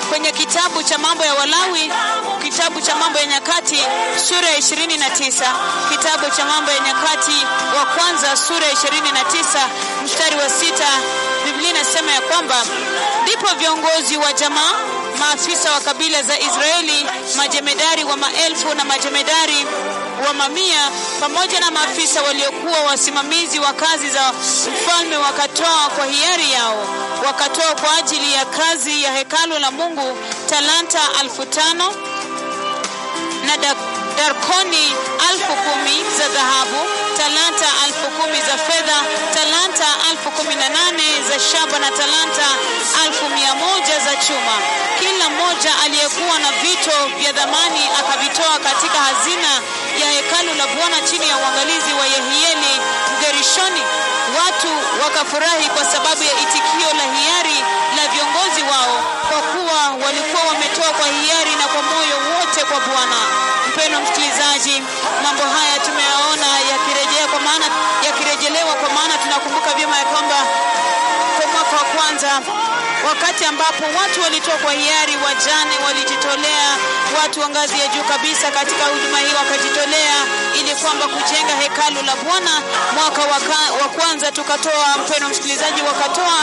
kwenye 0.09 0.33
kitabu 0.33 0.83
cha 0.83 0.99
mambo 0.99 1.25
ya 1.25 1.35
Walawi, 1.35 1.93
kitabu 2.43 2.81
cha 2.81 2.95
mambo 2.97 3.19
ya 3.19 3.27
Nyakati 3.27 3.79
sura 4.29 4.49
ya 4.49 4.59
29, 4.59 5.45
kitabu 5.91 6.37
cha 6.37 6.45
mambo 6.45 6.71
ya 6.71 6.81
Nyakati 6.81 7.39
wa 7.79 7.85
kwanza 7.87 8.37
sura 8.37 8.67
ya 8.67 8.73
29 8.73 9.69
mstari 10.05 10.37
wa 10.37 10.49
sita, 10.51 10.89
Biblia 11.45 11.71
inasema 11.71 12.13
ya 12.13 12.21
kwamba 12.21 12.57
ndipo 13.23 13.47
viongozi 13.59 14.17
wa 14.17 14.33
jamaa, 14.33 14.73
maafisa 15.21 15.73
wa 15.73 15.81
kabila 15.81 16.23
za 16.23 16.39
Israeli, 16.41 17.07
majemedari 17.37 18.05
wa 18.05 18.17
maelfu 18.17 18.75
na 18.75 18.85
majemedari 18.85 19.67
wa 20.27 20.35
mamia 20.35 20.91
pamoja 21.21 21.61
na 21.61 21.71
maafisa 21.71 22.23
waliokuwa 22.23 22.81
wasimamizi 22.81 23.59
wa 23.59 23.73
kazi 23.73 24.11
za 24.11 24.33
mfalme 24.73 25.17
wakatoa 25.17 25.89
kwa 25.97 26.07
hiari 26.07 26.53
yao, 26.53 26.87
wakatoa 27.27 27.75
kwa 27.75 27.97
ajili 27.99 28.33
ya 28.33 28.45
kazi 28.45 29.03
ya 29.03 29.13
hekalu 29.13 29.59
la 29.59 29.71
Mungu 29.71 30.19
talanta 30.51 30.99
elfu 31.23 31.45
tano. 31.47 31.85
Na 33.47 33.57
darkoni 34.17 34.87
alfu 35.31 35.53
kumi 35.67 35.97
za 36.19 36.29
dhahabu, 36.29 36.81
talanta 37.19 37.69
alfu 37.85 38.07
kumi 38.19 38.39
za 38.49 38.57
fedha, 38.69 38.99
talanta 39.35 39.87
alfu 40.11 40.31
kumi 40.31 40.55
na 40.55 40.69
nane 40.69 41.09
za 41.29 41.37
shaba 41.41 41.79
na 41.79 41.91
talanta 41.91 42.49
alfu 43.05 43.25
mia 43.29 43.55
moja 43.55 43.97
za 44.07 44.15
chuma. 44.27 44.57
Kila 44.99 45.31
mmoja 45.31 45.73
aliyekuwa 45.85 46.39
na 46.39 46.51
vito 46.63 46.97
vya 47.19 47.33
dhamani 47.33 47.83
akavitoa 48.01 48.59
katika 48.69 48.99
hazina 48.99 49.53
ya 50.01 50.09
hekalu 50.17 50.55
la 50.55 50.67
Bwana 50.67 51.01
chini 51.11 51.29
ya 51.29 51.37
uangalizi 51.37 51.93
wa 52.01 52.07
Yehieli 52.07 52.75
Mgerishoni. 53.13 53.83
Watu 54.39 54.69
wakafurahi 55.03 55.69
kwa 55.69 55.85
sababu 55.85 56.23
ya 56.23 56.33
itikio 56.45 56.89
la 56.99 57.07
hiari 57.17 57.59
la 57.97 58.05
viongozi 58.13 58.63
wao, 58.73 58.97
kwa 59.31 59.41
kuwa 59.53 60.07
walikuwa 60.07 60.43
wametoa 60.49 60.91
kwa 60.99 61.07
hiari 61.09 61.55
na 61.61 61.67
kwa 61.73 61.83
moyo 61.83 62.17
wote 62.35 62.61
kwa 62.65 62.81
Bwana. 62.81 63.21
Mpendwa 63.85 64.03
msikilizaji, 64.03 64.83
mambo 65.25 65.43
haya 65.57 65.77
tumeyaona 65.87 66.49
yakirejea 66.73 67.27
kwa 67.33 67.41
maana 67.41 67.67
yakirejelewa, 68.07 68.75
kwa 68.75 68.89
maana 68.97 69.15
tunakumbuka 69.23 69.75
vyema 69.75 69.99
ya 69.99 70.05
kwamba 70.05 70.37
kwa 71.37 71.47
mwaka 71.53 71.77
wa 71.81 71.85
kwanza 71.95 72.31
wakati 73.09 73.45
ambapo 73.45 73.85
watu 74.01 74.21
walitoa 74.23 74.57
kwa 74.65 74.73
hiari, 74.73 75.15
wajane 75.27 75.75
walijitolea, 75.87 76.69
watu 77.21 77.41
wa 77.41 77.49
ngazi 77.49 77.81
ya 77.81 77.87
juu 77.87 78.03
kabisa 78.13 78.51
katika 78.51 78.85
huduma 78.85 79.19
hii 79.19 79.35
wakajitolea 79.41 80.17
ili 80.61 80.75
kwamba 80.83 81.05
kujenga 81.15 81.55
hekalu 81.63 82.03
la 82.09 82.15
Bwana. 82.25 82.55
Mwaka 82.97 83.21
wa 83.83 83.89
kwanza 83.97 84.33
tukatoa, 84.33 84.89
mpeno 85.03 85.29
msikilizaji, 85.29 85.81
wakatoa 85.83 86.39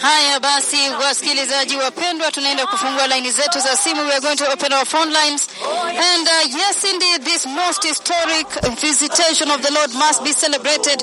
Haya 0.00 0.40
basi, 0.40 0.76
wasikilizaji 1.02 1.76
wapendwa, 1.76 2.30
tunaenda 2.32 2.66
kufungua 2.66 3.06
laini 3.06 3.30
zetu 3.32 3.60
za 3.60 3.76
simu. 3.76 4.02
We 4.06 4.12
are 4.12 4.20
going 4.20 4.36
to 4.36 4.52
open 4.52 4.72
our 4.72 4.86
phone 4.86 5.12
lines 5.12 5.46
and 5.86 6.28
uh, 6.28 6.58
yes 6.60 6.84
indeed 6.84 7.24
this 7.24 7.46
most 7.46 7.82
historic 7.86 8.46
visitation 8.80 9.50
of 9.50 9.60
the 9.62 9.72
Lord 9.72 9.92
must 9.94 10.22
be 10.22 10.32
celebrated 10.32 11.02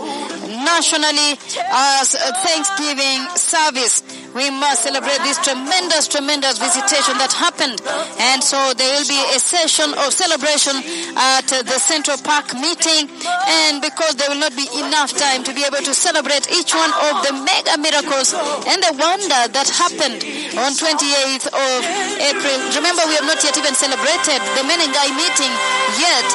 nationally 0.64 1.38
as 1.72 2.16
a 2.16 2.34
Thanksgiving 2.34 3.28
service. 3.36 4.04
We 4.38 4.54
must 4.54 4.86
celebrate 4.86 5.18
this 5.26 5.42
tremendous, 5.42 6.06
tremendous 6.08 6.62
visitation 6.62 7.18
that 7.18 7.34
happened. 7.34 7.82
And 8.22 8.46
so 8.46 8.58
there 8.78 8.94
will 8.94 9.10
be 9.10 9.18
a 9.34 9.42
session 9.42 9.90
of 9.98 10.14
celebration 10.14 10.78
at 11.18 11.50
the 11.50 11.82
Central 11.82 12.22
Park 12.22 12.54
meeting. 12.54 13.10
And 13.50 13.82
because 13.82 14.14
there 14.22 14.30
will 14.30 14.38
not 14.38 14.54
be 14.54 14.70
enough 14.78 15.18
time 15.18 15.42
to 15.50 15.52
be 15.58 15.66
able 15.66 15.82
to 15.82 15.94
celebrate 15.98 16.46
each 16.54 16.70
one 16.70 16.94
of 17.10 17.26
the 17.26 17.34
mega 17.34 17.82
miracles 17.82 18.38
and 18.70 18.78
the 18.78 18.94
wonder 18.94 19.42
that 19.58 19.68
happened 19.74 20.22
on 20.54 20.70
28th 20.78 21.50
of 21.50 21.78
April. 22.22 22.58
Remember, 22.78 23.02
we 23.10 23.18
have 23.18 23.26
not 23.26 23.42
yet 23.42 23.58
even 23.58 23.74
celebrated 23.74 24.38
the 24.54 24.64
Menengai 24.70 25.18
meeting 25.18 25.54
yet. 25.98 26.28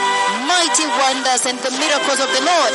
Mighty 0.43 0.85
wonders 0.99 1.47
and 1.47 1.55
the 1.63 1.71
miracles 1.79 2.19
of 2.19 2.27
the 2.35 2.43
Lord. 2.43 2.75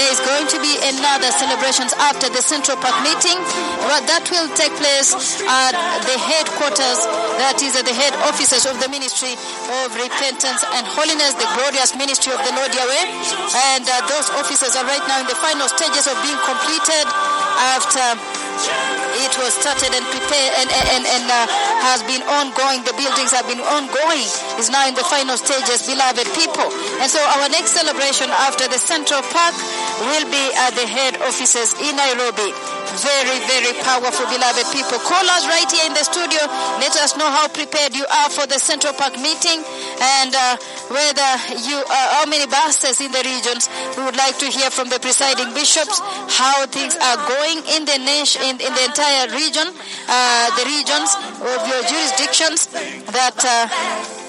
There 0.00 0.08
is 0.08 0.20
going 0.24 0.48
to 0.48 0.58
be 0.64 0.72
another 0.96 1.28
celebrations 1.36 1.92
after 2.00 2.32
the 2.32 2.40
Central 2.40 2.80
Park 2.80 2.96
meeting, 3.04 3.36
but 3.84 4.08
that 4.08 4.24
will 4.32 4.48
take 4.62 4.78
place 4.78 5.10
at 5.42 5.74
the 6.06 6.14
headquarters, 6.14 6.98
that 7.42 7.58
is 7.58 7.74
at 7.74 7.82
the 7.82 7.90
head 7.94 8.14
offices 8.30 8.62
of 8.62 8.78
the 8.78 8.86
Ministry 8.86 9.34
of 9.34 9.90
Repentance 9.98 10.62
and 10.78 10.86
Holiness, 10.86 11.34
the 11.34 11.50
glorious 11.58 11.98
ministry 11.98 12.30
of 12.30 12.38
the 12.46 12.54
Lord 12.54 12.70
Yahweh. 12.70 13.06
And 13.74 13.82
uh, 13.82 14.06
those 14.06 14.30
offices 14.38 14.78
are 14.78 14.86
right 14.86 15.02
now 15.10 15.18
in 15.18 15.26
the 15.26 15.34
final 15.34 15.66
stages 15.66 16.06
of 16.06 16.14
being 16.22 16.38
completed 16.46 17.06
after 17.74 18.06
it 19.18 19.34
was 19.42 19.54
started 19.58 19.90
and 19.90 20.06
prepared 20.14 20.52
and, 20.62 20.70
and, 20.94 21.02
and 21.10 21.24
uh, 21.26 21.46
has 21.82 22.06
been 22.06 22.22
ongoing. 22.22 22.86
The 22.86 22.94
buildings 22.94 23.34
have 23.34 23.46
been 23.50 23.62
ongoing. 23.62 24.26
Is 24.62 24.70
now 24.70 24.86
in 24.86 24.94
the 24.94 25.02
final 25.02 25.34
stages, 25.34 25.82
beloved 25.90 26.28
people. 26.38 26.70
And 27.02 27.10
so 27.10 27.18
our 27.18 27.48
next 27.50 27.74
celebration 27.74 28.30
after 28.46 28.70
the 28.70 28.78
Central 28.78 29.26
Park 29.34 29.54
will 30.06 30.26
be 30.30 30.44
at 30.54 30.78
the 30.78 30.86
head 30.86 31.18
offices 31.26 31.74
in 31.82 31.98
Nairobi. 31.98 32.54
Very, 32.92 33.40
very 33.48 33.72
powerful, 33.80 34.28
beloved 34.28 34.51
people. 34.68 35.00
Call 35.00 35.24
us 35.32 35.48
right 35.48 35.64
here 35.72 35.88
in 35.88 35.94
the 35.96 36.04
studio. 36.04 36.44
Let 36.76 36.92
us 37.00 37.16
know 37.16 37.28
how 37.32 37.48
prepared 37.48 37.96
you 37.96 38.04
are 38.04 38.28
for 38.28 38.44
the 38.44 38.60
Central 38.60 38.92
Park 38.92 39.16
meeting 39.16 39.64
and 40.20 40.32
uh, 40.36 40.60
whether 40.92 41.30
you, 41.64 41.80
uh, 41.80 42.20
how 42.20 42.26
many 42.28 42.44
buses 42.44 43.00
in 43.00 43.08
the 43.08 43.24
regions. 43.24 43.72
We 43.96 44.04
would 44.04 44.16
like 44.20 44.36
to 44.44 44.48
hear 44.52 44.68
from 44.68 44.92
the 44.92 45.00
presiding 45.00 45.56
bishops 45.56 46.00
how 46.28 46.66
things 46.68 46.92
are 47.00 47.18
going 47.24 47.64
in 47.72 47.88
the 47.88 47.98
nation, 48.04 48.44
in, 48.44 48.60
in 48.60 48.72
the 48.76 48.84
entire 48.84 49.32
region, 49.32 49.72
uh, 49.72 50.46
the 50.60 50.64
regions 50.68 51.08
of 51.40 51.58
your 51.64 51.82
jurisdictions. 51.88 52.68
That 53.08 53.40
uh, 53.40 54.21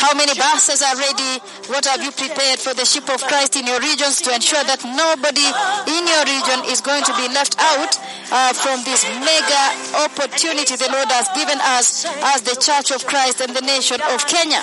how 0.00 0.14
many 0.14 0.34
buses 0.34 0.82
are 0.82 0.96
ready? 0.96 1.40
What 1.68 1.84
have 1.86 2.02
you 2.02 2.12
prepared 2.12 2.58
for 2.58 2.74
the 2.74 2.84
ship 2.84 3.08
of 3.08 3.22
Christ 3.24 3.56
in 3.56 3.66
your 3.66 3.80
regions 3.80 4.20
to 4.22 4.34
ensure 4.34 4.64
that 4.64 4.84
nobody 4.84 5.48
in 5.88 6.02
your 6.08 6.24
region 6.24 6.68
is 6.72 6.80
going 6.80 7.04
to 7.04 7.14
be 7.16 7.28
left 7.32 7.56
out 7.58 7.92
uh, 8.32 8.52
from 8.52 8.84
this 8.84 9.04
mega 9.20 9.64
opportunity 10.04 10.76
the 10.76 10.90
Lord 10.92 11.08
has 11.08 11.28
given 11.34 11.58
us 11.78 12.04
as 12.34 12.42
the 12.42 12.56
Church 12.60 12.90
of 12.92 13.06
Christ 13.06 13.40
and 13.40 13.54
the 13.54 13.62
nation 13.62 14.00
of 14.12 14.26
Kenya? 14.26 14.60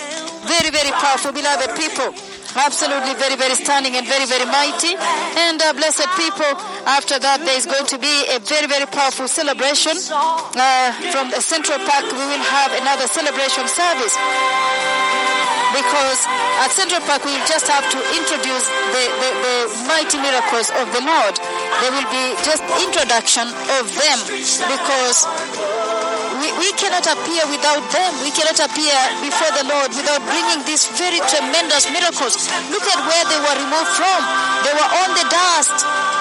Very, 0.48 0.72
very 0.72 0.92
powerful, 0.96 1.32
beloved 1.32 1.76
people. 1.76 2.16
Absolutely 2.56 3.14
very, 3.20 3.36
very 3.36 3.54
stunning 3.54 3.96
and 3.96 4.08
very, 4.08 4.26
very 4.26 4.46
mighty. 4.48 4.96
And 4.96 5.62
uh, 5.62 5.74
blessed 5.74 6.08
people, 6.16 6.48
after 6.88 7.20
that, 7.20 7.44
there 7.44 7.58
is 7.58 7.68
going 7.68 7.86
to 7.86 8.00
be 8.00 8.16
a 8.34 8.40
very, 8.40 8.66
very 8.66 8.88
powerful 8.88 9.28
celebration. 9.28 9.94
Uh, 10.10 10.96
from 11.12 11.30
the 11.30 11.42
Central 11.44 11.78
Park, 11.84 12.08
we 12.10 12.24
will 12.24 12.46
have 12.48 12.72
another 12.80 13.06
celebration 13.12 13.68
service 13.68 14.16
because 15.76 16.20
at 16.64 16.72
Central 16.72 17.04
Park 17.06 17.22
we 17.28 17.36
just 17.46 17.68
have 17.68 17.86
to 17.92 18.00
introduce 18.16 18.66
the, 18.66 19.04
the, 19.22 19.30
the 19.44 19.56
mighty 19.86 20.18
miracles 20.18 20.72
of 20.80 20.88
the 20.96 21.04
Lord. 21.04 21.36
There 21.84 21.92
will 21.92 22.10
be 22.10 22.26
just 22.42 22.64
introduction 22.82 23.46
of 23.78 23.84
them 23.92 24.18
because 24.66 25.28
we, 26.42 26.48
we 26.58 26.70
cannot 26.78 27.06
appear 27.06 27.44
without 27.50 27.84
them. 27.92 28.12
We 28.22 28.32
cannot 28.34 28.60
appear 28.60 28.96
before 29.22 29.52
the 29.58 29.66
Lord 29.70 29.90
without 29.94 30.22
bringing 30.26 30.62
these 30.66 30.90
very 30.98 31.22
tremendous 31.30 31.90
miracles. 31.90 32.50
Look 32.70 32.86
at 32.86 33.00
where 33.06 33.26
they 33.30 33.40
were 33.42 33.58
removed 33.58 33.94
from. 33.98 34.20
They 34.66 34.74
were 34.74 34.92
on 35.06 35.10
the 35.18 35.26
dust. 35.30 35.76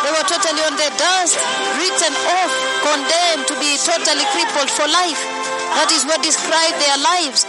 They 0.07 0.13
were 0.15 0.27
totally 0.29 0.63
on 0.63 0.77
the 0.79 0.91
dust, 0.95 1.35
written 1.83 2.15
off, 2.39 2.53
condemned 2.85 3.45
to 3.51 3.55
be 3.59 3.75
totally 3.81 4.23
crippled 4.31 4.71
for 4.71 4.87
life. 4.87 5.19
That 5.75 5.91
is 5.93 6.07
what 6.09 6.23
described 6.23 6.79
their 6.81 6.97
lives. 7.03 7.45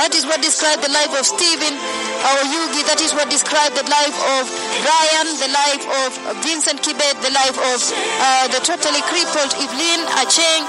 That 0.00 0.10
is 0.16 0.26
what 0.26 0.42
described 0.42 0.82
the 0.82 0.90
life 0.90 1.12
of 1.14 1.22
Stephen 1.22 1.74
or 1.78 2.38
Yugi. 2.48 2.82
That 2.88 2.98
is 2.98 3.14
what 3.14 3.30
described 3.30 3.76
the 3.78 3.86
life 3.86 4.18
of 4.40 4.50
Brian, 4.82 5.28
the 5.38 5.50
life 5.52 5.84
of 6.02 6.08
Vincent 6.42 6.82
Kibet, 6.82 7.20
the 7.22 7.30
life 7.30 7.54
of 7.54 7.78
uh, 7.78 8.50
the 8.50 8.60
totally 8.66 9.04
crippled 9.06 9.52
Evelyn 9.62 10.00
Acheng, 10.18 10.64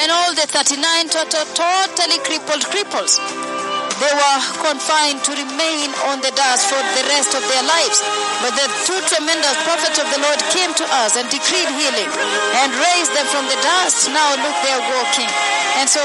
and 0.00 0.10
all 0.10 0.34
the 0.34 0.46
39 0.46 1.08
total, 1.08 1.44
totally 1.54 2.18
crippled 2.24 2.62
cripples. 2.72 3.49
They 4.00 4.14
were 4.16 4.40
confined 4.64 5.20
to 5.28 5.32
remain 5.36 5.92
on 6.08 6.24
the 6.24 6.32
dust 6.32 6.72
for 6.72 6.80
the 6.80 7.04
rest 7.12 7.36
of 7.36 7.44
their 7.44 7.64
lives. 7.68 8.00
But 8.40 8.56
the 8.56 8.68
two 8.88 8.96
tremendous 9.12 9.60
prophets 9.60 10.00
of 10.00 10.08
the 10.08 10.24
Lord 10.24 10.40
came 10.56 10.72
to 10.72 10.86
us 11.04 11.20
and 11.20 11.28
decreed 11.28 11.68
healing 11.68 12.08
and 12.64 12.72
raised 12.72 13.12
them 13.12 13.28
from 13.28 13.44
the 13.44 13.60
dust. 13.60 14.08
Now 14.08 14.32
look, 14.40 14.56
they 14.64 14.72
are 14.72 14.86
walking. 14.96 15.28
And 15.76 15.84
so 15.84 16.00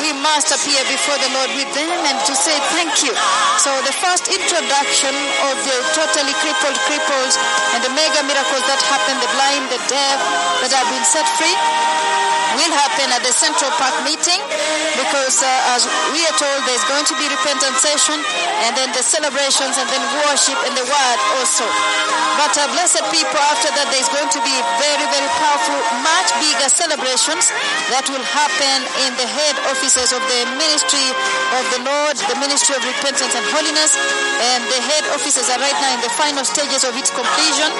we 0.00 0.16
must 0.24 0.56
appear 0.56 0.80
before 0.88 1.20
the 1.20 1.30
Lord 1.36 1.52
with 1.52 1.68
them 1.76 1.92
and 2.08 2.16
to 2.24 2.32
say 2.32 2.56
thank 2.72 3.04
you. 3.04 3.12
So 3.60 3.70
the 3.84 3.92
first 3.92 4.32
introduction 4.32 5.12
of 5.44 5.54
the 5.68 5.76
totally 5.92 6.32
crippled 6.40 6.80
cripples 6.88 7.36
and 7.76 7.84
the 7.84 7.92
mega 7.92 8.24
miracles 8.24 8.64
that 8.72 8.80
happened, 8.88 9.20
the 9.20 9.28
blind, 9.36 9.68
the 9.68 9.80
deaf 9.92 10.18
that 10.64 10.72
have 10.72 10.88
been 10.88 11.04
set 11.04 11.28
free, 11.36 11.56
will 12.54 12.74
happen 12.74 13.10
at 13.10 13.22
the 13.26 13.34
Central 13.34 13.70
Park 13.76 13.94
meeting 14.06 14.38
because 14.94 15.42
uh, 15.42 15.74
as 15.74 15.86
we 16.14 16.22
are 16.22 16.36
told 16.38 16.58
there's 16.66 16.86
going 16.86 17.02
to 17.02 17.16
be 17.18 17.26
repentance 17.34 17.82
session 17.82 18.18
and 18.64 18.72
then 18.78 18.90
the 18.94 19.02
celebrations 19.02 19.74
and 19.74 19.88
then 19.90 20.02
worship 20.22 20.58
and 20.66 20.74
the 20.78 20.86
word 20.86 21.18
also. 21.38 21.66
But 22.38 22.54
uh, 22.54 22.70
blessed 22.74 23.02
people, 23.10 23.40
after 23.50 23.70
that 23.74 23.90
there's 23.90 24.10
going 24.10 24.30
to 24.30 24.40
be 24.42 24.56
very, 24.78 25.06
very 25.10 25.30
powerful, 25.38 25.78
much 26.02 26.28
bigger 26.38 26.70
celebrations 26.70 27.50
that 27.90 28.06
will 28.10 28.24
happen 28.24 28.78
in 29.06 29.12
the 29.18 29.26
head 29.26 29.56
offices 29.70 30.14
of 30.14 30.22
the 30.22 30.40
ministry 30.58 31.06
of 31.54 31.64
the 31.70 31.80
Lord, 31.86 32.16
the 32.18 32.38
ministry 32.42 32.74
of 32.74 32.82
repentance 32.82 33.34
and 33.34 33.44
holiness. 33.54 33.94
And 33.94 34.60
the 34.66 34.80
head 34.82 35.04
offices 35.14 35.46
are 35.50 35.60
right 35.62 35.78
now 35.78 35.94
in 35.94 36.02
the 36.02 36.12
final 36.18 36.42
stages 36.42 36.82
of 36.82 36.96
its 36.98 37.10
completion 37.14 37.70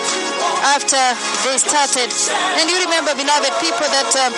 after 0.75 1.01
they 1.43 1.59
started. 1.59 2.11
And 2.59 2.71
you 2.71 2.79
remember, 2.87 3.13
beloved 3.19 3.55
people, 3.59 3.87
that 3.91 4.11
um, 4.15 4.33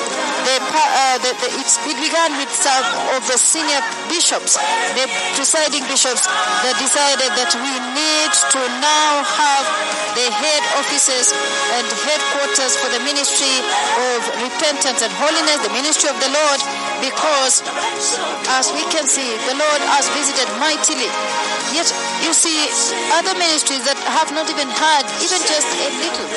the, 0.46 0.56
uh, 0.58 1.16
the, 1.20 1.32
the, 1.42 1.48
it 1.52 1.98
began 2.00 2.32
with 2.40 2.50
some 2.50 2.84
of 3.14 3.22
the 3.28 3.36
senior 3.36 3.80
bishops, 4.08 4.56
the 4.96 5.04
presiding 5.36 5.84
bishops, 5.86 6.24
that 6.64 6.74
decided 6.80 7.30
that 7.36 7.52
we 7.60 7.74
need 7.92 8.32
to 8.56 8.60
now 8.80 9.22
have 9.22 9.64
the 10.16 10.28
head 10.32 10.62
offices 10.80 11.36
and 11.76 11.84
headquarters 12.08 12.72
for 12.80 12.88
the 12.88 13.02
ministry 13.04 13.60
of 14.00 14.18
repentance 14.40 15.04
and 15.04 15.12
holiness, 15.12 15.60
the 15.60 15.74
ministry 15.76 16.08
of 16.08 16.16
the 16.24 16.30
Lord, 16.32 16.60
because 17.00 17.62
as 18.52 18.72
we 18.72 18.82
can 18.88 19.06
see, 19.06 19.26
the 19.48 19.56
Lord 19.56 19.80
has 19.92 20.08
visited 20.16 20.48
mightily. 20.60 21.08
Yet 21.74 21.88
you 22.24 22.32
see 22.32 22.56
other 23.12 23.34
ministries 23.36 23.84
that 23.84 23.98
have 24.06 24.30
not 24.32 24.48
even 24.48 24.68
had 24.70 25.04
even 25.20 25.40
just 25.44 25.66
a 25.66 25.90
little 25.98 26.28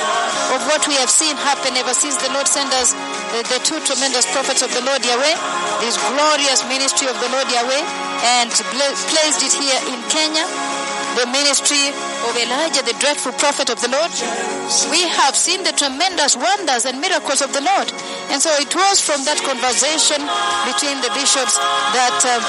of 0.52 0.60
what 0.68 0.84
we 0.90 0.98
have 0.98 1.08
seen 1.10 1.36
happen 1.38 1.76
ever 1.78 1.94
since 1.94 2.18
the 2.18 2.30
Lord 2.34 2.48
sent 2.50 2.74
us 2.76 2.92
the, 3.32 3.46
the 3.46 3.60
two 3.62 3.78
tremendous 3.86 4.26
prophets 4.34 4.60
of 4.60 4.70
the 4.74 4.82
Lord 4.82 5.00
Yahweh, 5.06 5.36
this 5.80 5.96
glorious 6.12 6.66
ministry 6.66 7.06
of 7.06 7.16
the 7.22 7.30
Lord 7.30 7.46
Yahweh, 7.48 7.84
and 8.42 8.50
placed 9.08 9.40
it 9.46 9.54
here 9.54 9.80
in 9.88 9.98
Kenya, 10.10 10.44
the 11.20 11.28
ministry 11.36 11.92
of 12.24 12.32
Elijah, 12.32 12.80
the 12.80 12.96
dreadful 12.96 13.36
prophet 13.36 13.68
of 13.68 13.76
the 13.84 13.92
Lord. 13.92 14.08
We 14.88 15.04
have 15.04 15.36
seen 15.36 15.60
the 15.68 15.76
tremendous 15.76 16.32
wonders 16.32 16.88
and 16.88 16.96
miracles 16.96 17.44
of 17.44 17.52
the 17.52 17.60
Lord. 17.60 17.92
And 18.32 18.40
so 18.40 18.48
it 18.56 18.72
was 18.72 19.04
from 19.04 19.20
that 19.28 19.36
conversation 19.44 20.16
between 20.64 20.96
the 21.04 21.12
bishops 21.12 21.60
that 21.92 22.16
um, 22.24 22.40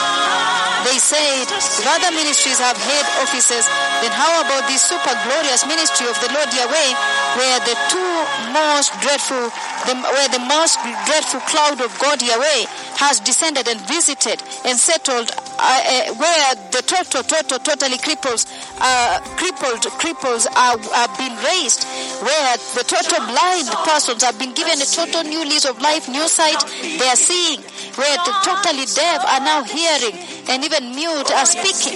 they 0.88 0.96
said, 1.04 1.52
if 1.52 1.84
other 1.84 2.16
ministries 2.16 2.64
have 2.64 2.80
head 2.80 3.06
offices, 3.20 3.68
then 4.00 4.14
how 4.16 4.40
about 4.40 4.64
this 4.72 4.88
super 4.88 5.16
glorious 5.28 5.68
ministry 5.68 6.08
of 6.08 6.16
the 6.24 6.32
Lord 6.32 6.48
Yahweh, 6.56 6.92
where 7.36 7.60
the 7.68 7.76
two 7.92 8.14
most 8.56 8.96
dreadful, 9.04 9.52
the, 9.84 10.00
where 10.16 10.32
the 10.32 10.44
most 10.48 10.80
dreadful 11.12 11.44
cloud 11.52 11.84
of 11.84 11.92
God 12.00 12.24
Yahweh 12.24 12.72
has 13.04 13.20
descended 13.20 13.68
and 13.68 13.84
visited 13.84 14.40
and 14.64 14.80
settled, 14.80 15.28
uh, 15.62 16.10
uh, 16.10 16.14
where 16.18 16.56
the 16.74 16.82
total, 16.82 17.22
total, 17.22 17.60
totally 17.60 17.98
cripples, 18.02 18.50
uh, 18.82 19.22
crippled 19.38 19.86
cripples 20.02 20.50
are, 20.58 20.74
are 20.74 21.12
being 21.22 21.38
raised, 21.46 21.86
where 22.26 22.58
the 22.74 22.82
total 22.82 23.22
blind 23.30 23.70
persons 23.86 24.24
have 24.24 24.38
been 24.40 24.54
given 24.54 24.82
a 24.82 24.90
total 24.90 25.22
new 25.24 25.46
lease 25.46 25.66
of 25.70 25.80
life, 25.80 26.10
new 26.10 26.28
sight, 26.28 26.58
they 26.82 27.08
are 27.08 27.16
seeing, 27.16 27.62
where 27.94 28.18
the 28.26 28.34
totally 28.42 28.90
deaf 28.90 29.22
are 29.22 29.42
now 29.46 29.62
hearing, 29.62 30.18
and 30.50 30.66
even 30.66 30.96
mute 30.96 31.30
are 31.32 31.46
speaking. 31.46 31.94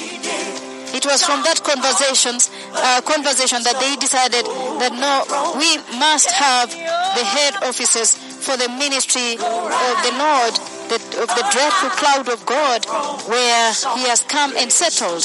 It 0.93 1.03
was 1.05 1.25
from 1.25 1.41
that 1.43 1.59
conversations, 1.65 2.49
uh, 2.71 3.01
conversation 3.01 3.63
that 3.63 3.81
they 3.81 3.97
decided 3.97 4.45
that 4.79 4.93
no, 4.93 5.25
we 5.57 5.75
must 5.99 6.29
have 6.31 6.69
the 6.69 7.25
head 7.25 7.65
offices 7.65 8.15
for 8.15 8.55
the 8.55 8.69
ministry 8.69 9.33
of 9.41 9.95
the 10.05 10.13
Lord, 10.15 10.53
the, 10.89 10.99
of 11.21 11.29
the 11.29 11.45
dreadful 11.51 11.89
cloud 11.97 12.29
of 12.29 12.45
God, 12.45 12.85
where 13.27 13.73
He 13.97 14.07
has 14.09 14.21
come 14.27 14.55
and 14.57 14.71
settled. 14.71 15.23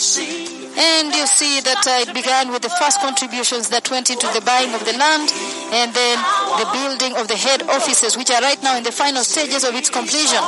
And 0.79 1.13
you 1.13 1.27
see 1.27 1.61
that 1.61 1.83
uh, 1.83 2.09
it 2.09 2.15
began 2.15 2.53
with 2.53 2.63
the 2.63 2.71
first 2.71 3.01
contributions 3.01 3.69
that 3.71 3.91
went 3.91 4.09
into 4.09 4.27
the 4.31 4.41
buying 4.41 4.73
of 4.73 4.85
the 4.87 4.95
land 4.95 5.29
and 5.75 5.93
then 5.93 6.17
the 6.63 6.69
building 6.73 7.19
of 7.19 7.27
the 7.27 7.37
head 7.37 7.63
offices, 7.67 8.17
which 8.17 8.31
are 8.31 8.41
right 8.41 8.63
now 8.63 8.77
in 8.77 8.85
the 8.85 8.93
final 8.93 9.25
stages 9.25 9.65
of 9.65 9.75
its 9.75 9.91
completion. 9.91 10.41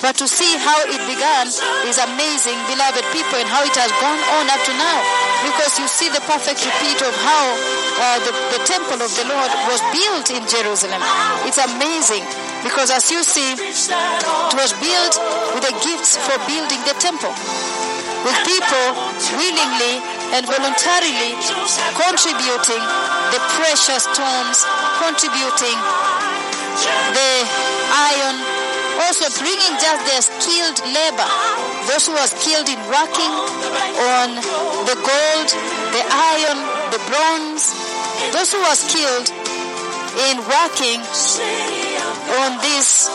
But 0.00 0.16
to 0.16 0.26
see 0.26 0.56
how 0.56 0.80
it 0.88 1.00
began 1.04 1.46
is 1.84 2.00
amazing, 2.00 2.56
beloved 2.72 3.04
people, 3.12 3.36
and 3.36 3.48
how 3.48 3.60
it 3.64 3.76
has 3.76 3.92
gone 4.00 4.20
on 4.40 4.48
up 4.48 4.60
to 4.64 4.72
now. 4.72 4.98
Because 5.44 5.76
you 5.76 5.86
see 5.88 6.08
the 6.08 6.24
perfect 6.24 6.64
repeat 6.64 7.00
of 7.04 7.12
how 7.20 7.44
uh, 8.00 8.18
the, 8.24 8.32
the 8.56 8.60
temple 8.64 9.00
of 9.00 9.12
the 9.12 9.28
Lord 9.28 9.52
was 9.68 9.80
built 9.92 10.32
in 10.32 10.42
Jerusalem. 10.48 11.00
It's 11.44 11.60
amazing 11.60 12.24
because 12.64 12.88
as 12.88 13.08
you 13.12 13.24
see, 13.24 13.56
it 13.56 14.54
was 14.56 14.72
built 14.80 15.14
with 15.52 15.64
the 15.68 15.76
gifts 15.84 16.16
for 16.16 16.36
building 16.48 16.80
the 16.88 16.96
temple 16.96 17.32
with 18.24 18.36
people 18.44 18.86
willingly 19.36 19.96
and 20.36 20.44
voluntarily 20.44 21.32
contributing 21.96 22.82
the 23.32 23.40
precious 23.56 24.04
stones, 24.04 24.64
contributing 25.00 25.76
bringing 29.36 29.74
just 29.76 30.00
their 30.08 30.22
skilled 30.24 30.78
labor, 30.88 31.28
those 31.90 32.08
who 32.08 32.16
are 32.16 32.30
skilled 32.30 32.68
in 32.68 32.80
working 32.88 33.32
on 34.16 34.28
the 34.88 34.96
gold, 34.96 35.48
the 35.92 36.04
iron, 36.08 36.58
the 36.88 37.00
bronze, 37.04 37.76
those 38.32 38.52
who 38.52 38.62
are 38.64 38.78
skilled 38.78 39.28
in 40.30 40.36
working 40.48 41.00
on 42.40 42.56
this 42.64 43.10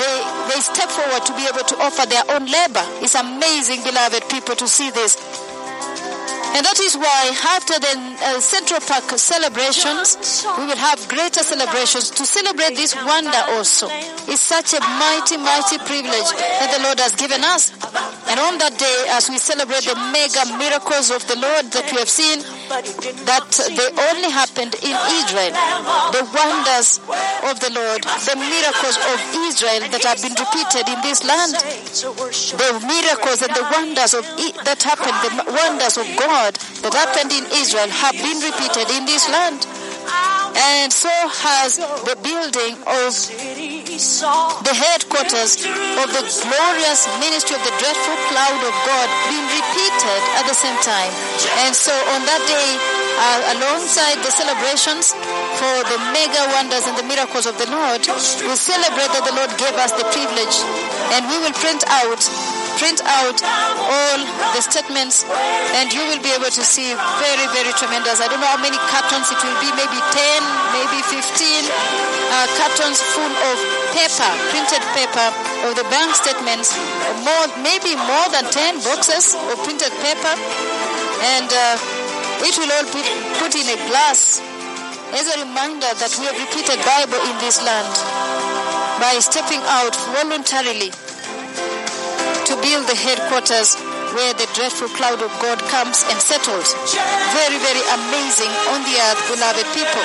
they, 0.00 0.16
they 0.48 0.60
step 0.64 0.88
forward 0.88 1.20
to 1.28 1.36
be 1.36 1.44
able 1.44 1.60
to 1.60 1.76
offer 1.84 2.08
their 2.08 2.24
own 2.32 2.48
labor. 2.48 2.84
It's 3.04 3.14
amazing, 3.14 3.84
beloved 3.84 4.24
people, 4.32 4.56
to 4.56 4.66
see 4.66 4.88
this. 4.90 5.20
And 6.50 6.66
that 6.66 6.80
is 6.82 6.96
why 6.98 7.30
after 7.56 7.78
the 7.78 7.94
uh, 7.94 8.40
Central 8.40 8.80
Park 8.80 9.06
celebrations, 9.18 10.44
we 10.58 10.66
will 10.66 10.76
have 10.76 10.98
greater 11.08 11.42
celebrations 11.46 12.10
to 12.10 12.26
celebrate 12.26 12.74
this 12.74 12.94
wonder 12.94 13.42
also. 13.54 13.86
It's 14.26 14.42
such 14.42 14.74
a 14.74 14.80
mighty, 14.80 15.36
mighty 15.38 15.78
privilege 15.78 16.30
that 16.34 16.74
the 16.74 16.82
Lord 16.82 16.98
has 16.98 17.14
given 17.14 17.42
us. 17.44 17.70
And 18.26 18.38
on 18.38 18.58
that 18.58 18.74
day, 18.78 18.98
as 19.14 19.30
we 19.30 19.38
celebrate 19.38 19.86
the 19.86 19.94
mega 20.10 20.58
miracles 20.58 21.10
of 21.10 21.26
the 21.26 21.38
Lord 21.38 21.70
that 21.70 21.86
we 21.92 21.98
have 21.98 22.10
seen, 22.10 22.42
that 22.70 23.50
they 23.50 23.90
only 24.14 24.30
happened 24.30 24.78
in 24.78 24.94
Israel. 25.18 25.50
The 26.14 26.22
wonders 26.30 27.02
of 27.50 27.58
the 27.58 27.70
Lord, 27.74 28.06
the 28.06 28.38
miracles 28.38 28.96
of 29.10 29.18
Israel 29.50 29.82
that 29.90 30.06
have 30.06 30.22
been 30.22 30.38
repeated 30.38 30.86
in 30.86 31.02
this 31.02 31.26
land. 31.26 31.58
The 31.58 32.70
miracles 32.86 33.42
and 33.42 33.50
the 33.50 33.66
wonders 33.74 34.14
of 34.14 34.22
that 34.62 34.82
happened, 34.86 35.18
the 35.18 35.50
wonders 35.50 35.98
of 35.98 36.06
God 36.14 36.54
that 36.86 36.94
happened 36.94 37.34
in 37.34 37.44
Israel 37.58 37.90
have 37.90 38.14
been 38.14 38.38
repeated 38.38 38.86
in 38.94 39.02
this 39.04 39.26
land. 39.26 39.66
And 40.60 40.92
so 40.92 41.12
has 41.46 41.76
the 41.78 42.16
building 42.20 42.74
of 42.84 43.12
the 44.64 44.74
headquarters 44.74 45.62
of 45.64 46.08
the 46.10 46.24
glorious 46.24 47.00
ministry 47.22 47.54
of 47.56 47.62
the 47.62 47.74
dreadful 47.78 48.18
cloud 48.32 48.60
of 48.64 48.74
God 48.84 49.06
been 49.30 49.46
repeated 49.46 50.20
at 50.40 50.44
the 50.48 50.56
same 50.56 50.76
time. 50.82 51.12
And 51.64 51.72
so 51.76 51.92
on 52.16 52.26
that 52.26 52.42
day, 52.48 52.68
uh, 53.20 53.56
alongside 53.60 54.18
the 54.24 54.32
celebrations 54.32 55.12
for 55.60 55.76
the 55.86 55.98
mega 56.10 56.42
wonders 56.56 56.86
and 56.88 56.96
the 56.96 57.06
miracles 57.06 57.46
of 57.46 57.56
the 57.60 57.68
Lord, 57.70 58.00
we 58.00 58.56
celebrate 58.56 59.10
that 59.12 59.24
the 59.28 59.36
Lord 59.36 59.52
gave 59.60 59.76
us 59.76 59.92
the 59.92 60.06
privilege 60.08 60.56
and 61.14 61.28
we 61.28 61.36
will 61.38 61.54
print 61.56 61.84
out 61.88 62.20
print 62.80 63.04
out 63.04 63.36
all 63.44 64.18
the 64.56 64.62
statements 64.64 65.28
and 65.76 65.92
you 65.92 66.00
will 66.08 66.22
be 66.24 66.32
able 66.32 66.48
to 66.48 66.64
see 66.64 66.96
very 67.20 67.46
very 67.52 67.76
tremendous. 67.76 68.24
I 68.24 68.26
don't 68.32 68.40
know 68.40 68.48
how 68.48 68.62
many 68.64 68.80
cartons 68.88 69.28
it 69.28 69.36
will 69.44 69.60
be 69.60 69.68
maybe 69.76 70.00
10 70.00 70.72
maybe 70.72 70.98
15 71.04 71.20
uh, 71.20 72.48
cartons 72.56 73.04
full 73.12 73.28
of 73.52 73.56
paper 73.92 74.30
printed 74.48 74.80
paper 74.96 75.28
of 75.68 75.76
the 75.76 75.84
bank 75.92 76.16
statements 76.16 76.72
more 77.20 77.46
maybe 77.60 77.92
more 78.08 78.26
than 78.32 78.48
10 78.48 78.80
boxes 78.80 79.36
of 79.36 79.60
printed 79.60 79.92
paper. 80.00 80.34
And 81.36 81.52
uh, 81.52 81.76
it 82.48 82.56
will 82.56 82.72
all 82.80 82.88
be 82.88 83.04
put 83.36 83.52
in 83.60 83.68
a 83.68 83.78
glass 83.92 84.40
as 85.12 85.28
a 85.28 85.44
reminder 85.44 85.92
that 86.00 86.16
we 86.16 86.24
have 86.24 86.38
repeated 86.40 86.80
bible 86.80 87.20
in 87.28 87.36
this 87.44 87.60
land 87.60 87.92
by 89.04 89.20
stepping 89.20 89.60
out 89.68 89.92
voluntarily 90.16 90.88
to 92.50 92.58
build 92.58 92.82
the 92.90 92.98
headquarters 92.98 93.78
where 94.10 94.34
the 94.34 94.48
dreadful 94.58 94.90
cloud 94.98 95.22
of 95.22 95.30
God 95.38 95.62
comes 95.70 96.02
and 96.10 96.18
settles. 96.18 96.74
Very, 97.30 97.58
very 97.62 97.84
amazing 97.94 98.50
on 98.74 98.82
the 98.82 98.94
earth, 99.06 99.22
beloved 99.30 99.66
people. 99.70 100.02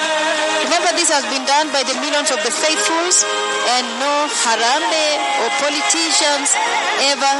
Remember, 0.61 0.93
this 0.93 1.09
has 1.09 1.25
been 1.33 1.41
done 1.49 1.73
by 1.73 1.81
the 1.81 1.97
millions 2.05 2.29
of 2.29 2.37
the 2.45 2.53
faithfuls, 2.53 3.25
and 3.73 3.85
no 3.97 4.29
harambee 4.45 5.13
or 5.41 5.49
politicians 5.57 6.53
ever 7.09 7.33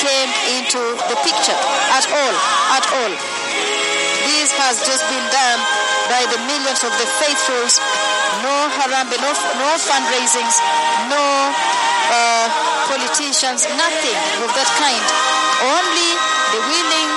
came 0.00 0.30
into 0.56 0.80
the 1.12 1.20
picture 1.20 1.58
at 1.92 2.08
all, 2.08 2.34
at 2.80 2.84
all. 2.96 3.12
This 4.24 4.56
has 4.56 4.80
just 4.88 5.04
been 5.12 5.26
done 5.28 5.60
by 6.08 6.24
the 6.32 6.40
millions 6.48 6.80
of 6.80 6.96
the 6.96 7.08
faithfuls. 7.20 7.76
No 8.40 8.72
harambee, 8.72 9.20
no, 9.20 9.36
no 9.60 9.68
fundraisings, 9.76 10.56
no 11.12 11.24
uh, 12.08 12.75
politicians, 12.86 13.66
nothing 13.74 14.18
of 14.42 14.50
that 14.54 14.70
kind. 14.78 15.04
Only 15.62 16.10
the 16.54 16.60
willing, 16.70 17.10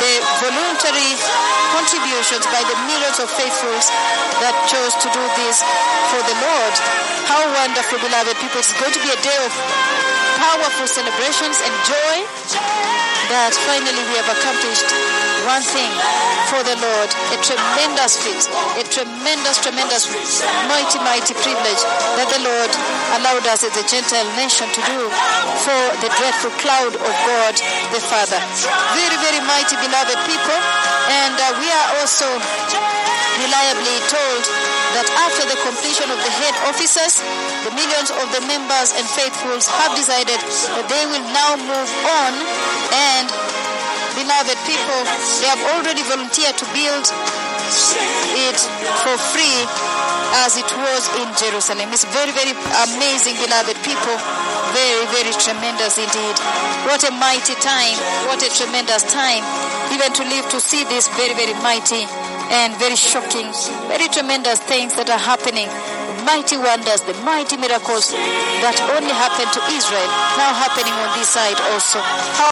the 0.00 0.14
voluntary 0.40 1.12
contributions 1.76 2.44
by 2.48 2.62
the 2.64 2.76
millions 2.88 3.20
of 3.20 3.28
faithfuls 3.28 3.92
that 4.40 4.54
chose 4.68 4.96
to 5.04 5.08
do 5.12 5.22
this 5.36 5.60
for 6.10 6.20
the 6.24 6.36
Lord. 6.40 6.74
How 7.28 7.44
wonderful, 7.52 8.00
beloved 8.00 8.36
people. 8.40 8.58
It's 8.60 8.72
going 8.80 8.94
to 8.96 9.02
be 9.04 9.12
a 9.12 9.20
day 9.20 9.38
of 9.44 9.52
powerful 10.40 10.88
celebrations 10.88 11.60
and 11.60 11.72
joy 11.84 12.14
that 13.28 13.52
finally 13.68 14.02
we 14.08 14.14
have 14.16 14.30
accomplished 14.32 15.27
one 15.48 15.64
thing 15.64 15.88
for 16.52 16.60
the 16.60 16.76
Lord, 16.76 17.08
a 17.32 17.38
tremendous 17.40 18.20
feat, 18.20 18.44
a 18.76 18.84
tremendous, 18.84 19.56
tremendous, 19.64 20.04
mighty, 20.68 21.00
mighty 21.00 21.32
privilege 21.40 21.82
that 22.20 22.28
the 22.28 22.44
Lord 22.44 22.68
allowed 23.16 23.48
us 23.48 23.64
as 23.64 23.72
a 23.72 23.84
Gentile 23.88 24.28
nation 24.36 24.68
to 24.68 24.80
do 24.84 25.00
for 25.64 25.82
the 26.04 26.12
dreadful 26.20 26.52
cloud 26.60 26.92
of 26.92 27.14
God 27.24 27.54
the 27.96 28.00
Father. 28.12 28.36
Very, 28.92 29.16
very 29.24 29.40
mighty, 29.48 29.72
beloved 29.80 30.20
people, 30.28 30.60
and 31.24 31.32
uh, 31.40 31.56
we 31.56 31.68
are 31.72 31.88
also 31.96 32.28
reliably 33.40 33.96
told 34.12 34.44
that 35.00 35.08
after 35.24 35.48
the 35.48 35.56
completion 35.64 36.12
of 36.12 36.20
the 36.20 36.32
head 36.44 36.52
offices, 36.68 37.24
the 37.64 37.72
millions 37.72 38.12
of 38.12 38.26
the 38.36 38.42
members 38.44 38.92
and 39.00 39.04
faithfuls 39.16 39.64
have 39.64 39.96
decided 39.96 40.36
that 40.76 40.86
they 40.92 41.04
will 41.08 41.24
now 41.32 41.56
move 41.56 41.90
on 42.20 42.32
and 43.16 43.57
beloved 44.18 44.58
people, 44.66 45.00
they 45.38 45.48
have 45.48 45.62
already 45.78 46.02
volunteered 46.10 46.58
to 46.58 46.66
build 46.74 47.06
it 48.34 48.58
for 49.06 49.14
free 49.30 49.62
as 50.44 50.58
it 50.58 50.68
was 50.74 51.02
in 51.22 51.28
Jerusalem. 51.38 51.88
It's 51.94 52.04
very, 52.12 52.32
very 52.32 52.52
amazing, 52.90 53.38
beloved 53.38 53.78
people. 53.86 54.16
Very, 54.76 55.04
very 55.16 55.32
tremendous 55.40 55.96
indeed. 55.96 56.36
What 56.84 57.00
a 57.04 57.12
mighty 57.16 57.56
time. 57.56 57.96
What 58.28 58.44
a 58.44 58.50
tremendous 58.52 59.02
time. 59.08 59.42
Even 59.92 60.12
to 60.12 60.22
live 60.28 60.48
to 60.52 60.60
see 60.60 60.84
this 60.84 61.08
very, 61.16 61.32
very 61.34 61.56
mighty 61.64 62.04
and 62.52 62.76
very 62.76 62.96
shocking, 62.96 63.48
very 63.88 64.08
tremendous 64.08 64.60
things 64.60 64.94
that 64.96 65.08
are 65.08 65.20
happening. 65.20 65.68
Mighty 66.28 66.60
wonders, 66.60 67.00
the 67.08 67.16
mighty 67.24 67.56
miracles 67.56 68.12
that 68.12 68.76
only 68.92 69.08
happened 69.08 69.48
to 69.48 69.60
Israel, 69.72 70.08
now 70.36 70.52
happening 70.52 70.92
on 70.92 71.08
this 71.16 71.32
side 71.32 71.56
also. 71.72 72.04
How 72.36 72.46